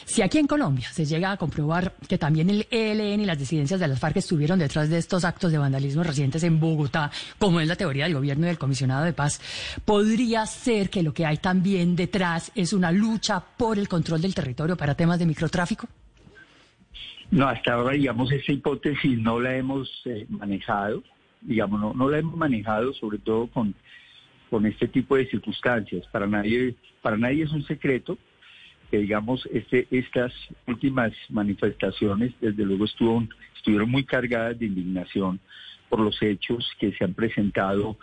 Si 0.06 0.22
aquí 0.22 0.38
en 0.38 0.48
Colombia 0.48 0.90
se 0.92 1.06
llega 1.06 1.32
a 1.32 1.38
comprobar 1.38 1.96
que 2.08 2.18
también 2.18 2.50
el 2.50 2.68
ELN 2.70 3.22
y 3.22 3.26
las 3.26 3.40
disidencias 3.40 3.80
de 3.80 3.88
las 3.88 4.00
FARC 4.00 4.18
estuvieron 4.18 4.60
detrás 4.60 4.90
de 4.90 4.98
estos 4.98 5.24
actos 5.24 5.52
de 5.52 5.58
vandalismo 5.58 6.04
recientes 6.04 6.44
en 6.44 6.60
Bogotá, 6.60 7.12
como 7.40 7.60
es 7.60 7.68
la 7.68 7.76
teoría 7.76 8.06
del 8.06 8.16
gobierno 8.16 8.46
y 8.46 8.50
del 8.50 8.58
comisionado 8.58 9.06
de 9.06 9.14
paz, 9.14 9.40
podría 9.86 10.46
ser 10.46 10.90
que 10.90 11.04
lo 11.04 11.14
que 11.14 11.26
hay 11.26 11.38
también 11.38 11.96
detrás 11.96 12.52
es 12.56 12.74
una 12.74 12.92
lucha 12.92 13.44
por 13.62 13.78
el 13.78 13.88
control 13.88 14.20
del 14.24 14.34
territorio 14.34 14.76
para 14.76 14.96
temas 14.96 15.20
de 15.20 15.28
microtráfico? 15.28 15.88
No, 17.30 17.48
hasta 17.48 17.74
ahora, 17.74 17.94
digamos, 17.94 18.32
esa 18.32 18.52
hipótesis 18.52 19.20
no 19.20 19.40
la 19.40 19.56
hemos 19.56 19.88
eh, 20.06 20.26
manejado, 20.30 21.04
digamos, 21.42 21.80
no, 21.80 21.94
no 21.94 22.10
la 22.10 22.18
hemos 22.18 22.36
manejado, 22.36 22.92
sobre 22.96 23.20
todo 23.20 23.46
con, 23.46 23.76
con 24.50 24.66
este 24.66 24.88
tipo 24.88 25.16
de 25.16 25.28
circunstancias. 25.28 26.08
Para 26.12 26.26
nadie, 26.26 26.74
para 27.04 27.18
nadie 27.18 27.44
es 27.44 27.52
un 27.52 27.64
secreto 27.64 28.18
que, 28.90 28.98
digamos, 28.98 29.48
este, 29.54 29.88
estas 29.92 30.34
últimas 30.66 31.14
manifestaciones, 31.30 32.34
desde 32.42 32.66
luego, 32.66 32.86
estuvo, 32.86 33.24
estuvieron 33.56 33.92
muy 33.92 34.06
cargadas 34.06 34.58
de 34.58 34.66
indignación 34.66 35.40
por 35.88 36.00
los 36.00 36.20
hechos 36.24 36.68
que 36.80 36.94
se 36.94 37.04
han 37.04 37.14
presentado 37.14 37.96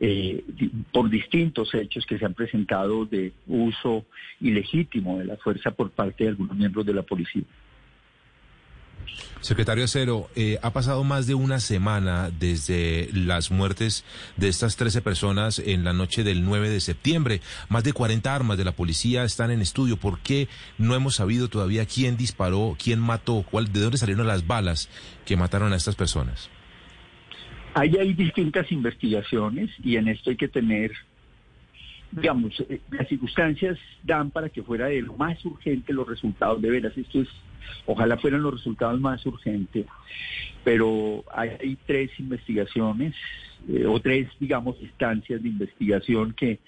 eh, 0.00 0.44
por 0.92 1.08
distintos 1.08 1.74
hechos 1.74 2.04
que 2.06 2.18
se 2.18 2.24
han 2.24 2.34
presentado 2.34 3.06
de 3.06 3.32
uso 3.46 4.04
ilegítimo 4.40 5.18
de 5.18 5.26
la 5.26 5.36
fuerza 5.36 5.70
por 5.70 5.90
parte 5.90 6.24
de 6.24 6.30
algunos 6.30 6.56
miembros 6.56 6.84
de 6.84 6.94
la 6.94 7.02
policía. 7.02 7.44
Secretario 9.40 9.84
Acero, 9.84 10.30
eh, 10.36 10.58
ha 10.62 10.72
pasado 10.72 11.04
más 11.04 11.26
de 11.26 11.34
una 11.34 11.60
semana 11.60 12.30
desde 12.30 13.10
las 13.12 13.50
muertes 13.50 14.04
de 14.38 14.48
estas 14.48 14.76
13 14.76 15.02
personas 15.02 15.58
en 15.58 15.84
la 15.84 15.92
noche 15.92 16.24
del 16.24 16.44
9 16.44 16.70
de 16.70 16.80
septiembre. 16.80 17.42
Más 17.68 17.84
de 17.84 17.92
40 17.92 18.34
armas 18.34 18.56
de 18.56 18.64
la 18.64 18.72
policía 18.72 19.22
están 19.22 19.50
en 19.50 19.60
estudio. 19.60 19.98
¿Por 19.98 20.20
qué 20.20 20.48
no 20.78 20.94
hemos 20.94 21.16
sabido 21.16 21.48
todavía 21.48 21.84
quién 21.84 22.16
disparó, 22.16 22.74
quién 22.82 23.00
mató, 23.00 23.44
cuál, 23.50 23.70
de 23.70 23.80
dónde 23.80 23.98
salieron 23.98 24.26
las 24.26 24.46
balas 24.46 24.88
que 25.26 25.36
mataron 25.36 25.74
a 25.74 25.76
estas 25.76 25.94
personas? 25.94 26.48
Ahí 27.74 27.96
hay 27.98 28.14
distintas 28.14 28.70
investigaciones 28.70 29.68
y 29.82 29.96
en 29.96 30.06
esto 30.06 30.30
hay 30.30 30.36
que 30.36 30.46
tener, 30.46 30.92
digamos, 32.12 32.58
eh, 32.68 32.80
las 32.90 33.08
circunstancias 33.08 33.78
dan 34.04 34.30
para 34.30 34.48
que 34.48 34.62
fuera 34.62 34.86
de 34.86 35.02
lo 35.02 35.14
más 35.14 35.44
urgente 35.44 35.92
los 35.92 36.08
resultados, 36.08 36.62
de 36.62 36.70
veras, 36.70 36.96
esto 36.96 37.20
es, 37.20 37.28
ojalá 37.84 38.16
fueran 38.16 38.42
los 38.42 38.54
resultados 38.54 39.00
más 39.00 39.26
urgentes, 39.26 39.86
pero 40.62 41.24
hay, 41.32 41.76
tres 41.84 42.12
investigaciones 42.20 43.14
eh, 43.68 43.86
o 43.86 43.98
tres, 43.98 44.28
digamos, 44.38 44.80
instancias 44.80 45.42
de 45.42 45.48
investigación 45.48 46.32
que 46.32 46.60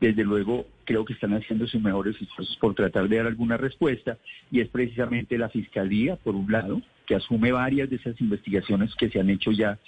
desde 0.00 0.22
luego 0.22 0.66
creo 0.84 1.04
que 1.04 1.12
están 1.12 1.34
haciendo 1.34 1.66
sus 1.66 1.82
mejores 1.82 2.16
esfuerzos 2.20 2.56
por 2.60 2.74
tratar 2.74 3.08
de 3.08 3.16
dar 3.16 3.26
alguna 3.26 3.56
respuesta 3.56 4.18
y 4.50 4.60
es 4.60 4.68
precisamente 4.68 5.38
la 5.38 5.48
Fiscalía, 5.48 6.16
por 6.16 6.34
un 6.34 6.50
lado, 6.50 6.82
que 7.06 7.14
asume 7.14 7.52
varias 7.52 7.90
de 7.90 7.96
esas 7.96 8.20
investigaciones 8.20 8.94
que 8.94 9.10
se 9.10 9.20
han 9.20 9.30
hecho 9.30 9.50
ya 9.52 9.78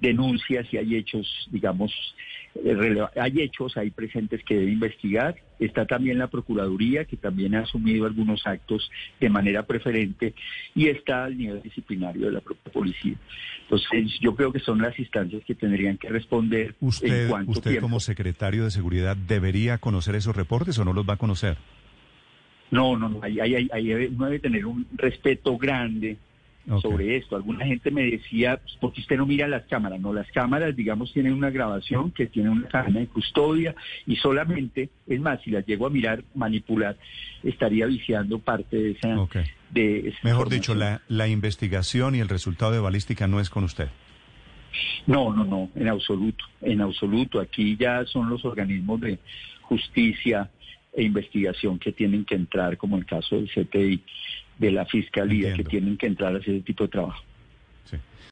denuncias 0.00 0.66
y 0.72 0.76
hay 0.76 0.96
hechos, 0.96 1.48
digamos, 1.50 1.92
eh, 2.54 3.06
hay 3.20 3.42
hechos 3.42 3.76
ahí 3.76 3.90
presentes 3.90 4.42
que 4.44 4.54
debe 4.54 4.72
investigar. 4.72 5.36
Está 5.58 5.86
también 5.86 6.18
la 6.18 6.28
Procuraduría, 6.28 7.04
que 7.04 7.16
también 7.16 7.54
ha 7.56 7.60
asumido 7.60 8.06
algunos 8.06 8.46
actos 8.46 8.90
de 9.18 9.28
manera 9.28 9.64
preferente, 9.64 10.34
y 10.74 10.86
está 10.86 11.26
el 11.26 11.36
nivel 11.36 11.62
disciplinario 11.62 12.26
de 12.26 12.32
la 12.32 12.40
propia 12.40 12.72
policía. 12.72 13.16
Entonces, 13.62 14.18
yo 14.20 14.34
creo 14.36 14.52
que 14.52 14.60
son 14.60 14.80
las 14.80 14.96
instancias 14.98 15.42
que 15.44 15.54
tendrían 15.54 15.98
que 15.98 16.08
responder. 16.08 16.76
¿Usted, 16.80 17.24
en 17.24 17.28
cuanto 17.28 17.50
usted 17.50 17.80
como 17.80 17.98
secretario 17.98 18.64
de 18.64 18.70
Seguridad 18.70 19.16
debería 19.16 19.78
conocer 19.78 20.14
esos 20.14 20.36
reportes 20.38 20.78
o 20.78 20.84
no 20.84 20.92
los 20.92 21.06
va 21.06 21.14
a 21.14 21.18
conocer? 21.18 21.58
No, 22.70 22.96
no, 22.96 23.08
no. 23.08 23.20
Ahí, 23.22 23.38
ahí, 23.40 23.68
ahí 23.72 23.92
uno 23.92 24.26
debe 24.26 24.38
tener 24.38 24.64
un 24.66 24.86
respeto 24.96 25.56
grande 25.58 26.16
sobre 26.82 27.16
esto. 27.16 27.36
Alguna 27.36 27.64
gente 27.64 27.90
me 27.90 28.02
decía, 28.02 28.58
pues, 28.58 28.76
porque 28.80 29.00
usted 29.00 29.16
no 29.16 29.24
mira 29.24 29.48
las 29.48 29.64
cámaras? 29.64 30.00
No, 30.00 30.12
las 30.12 30.30
cámaras, 30.32 30.76
digamos, 30.76 31.12
tienen 31.12 31.32
una 31.32 31.48
grabación 31.48 32.10
que 32.10 32.26
tiene 32.26 32.50
una 32.50 32.68
cadena 32.68 33.00
de 33.00 33.06
custodia 33.06 33.74
y 34.06 34.16
solamente, 34.16 34.90
es 35.06 35.20
más, 35.20 35.40
si 35.42 35.50
las 35.50 35.64
llego 35.66 35.86
a 35.86 35.90
mirar, 35.90 36.22
manipular, 36.34 36.96
estaría 37.42 37.86
viciando 37.86 38.38
parte 38.38 38.76
de 38.76 38.90
esa... 38.92 39.16
De 39.70 40.14
Mejor 40.22 40.48
dicho, 40.48 40.74
la, 40.74 41.02
la 41.08 41.28
investigación 41.28 42.14
y 42.14 42.20
el 42.20 42.28
resultado 42.28 42.72
de 42.72 42.80
balística 42.80 43.26
no 43.26 43.40
es 43.40 43.50
con 43.50 43.64
usted. 43.64 43.88
No, 45.06 45.34
no, 45.34 45.44
no, 45.44 45.70
en 45.74 45.88
absoluto, 45.88 46.44
en 46.60 46.80
absoluto. 46.80 47.40
Aquí 47.40 47.76
ya 47.78 48.04
son 48.04 48.28
los 48.28 48.44
organismos 48.44 49.00
de 49.00 49.18
justicia 49.68 50.50
e 50.92 51.02
investigación 51.02 51.78
que 51.78 51.92
tienen 51.92 52.24
que 52.24 52.34
entrar, 52.34 52.76
como 52.76 52.96
el 52.96 53.04
caso 53.04 53.36
del 53.36 53.48
CTI 53.48 54.02
de 54.58 54.72
la 54.72 54.84
fiscalía 54.86 55.54
que 55.54 55.64
tienen 55.64 55.96
que 55.96 56.06
entrar 56.06 56.34
a 56.34 56.38
hacer 56.38 56.54
ese 56.54 56.64
tipo 56.64 56.84
de 56.84 56.90
trabajo. 56.90 57.22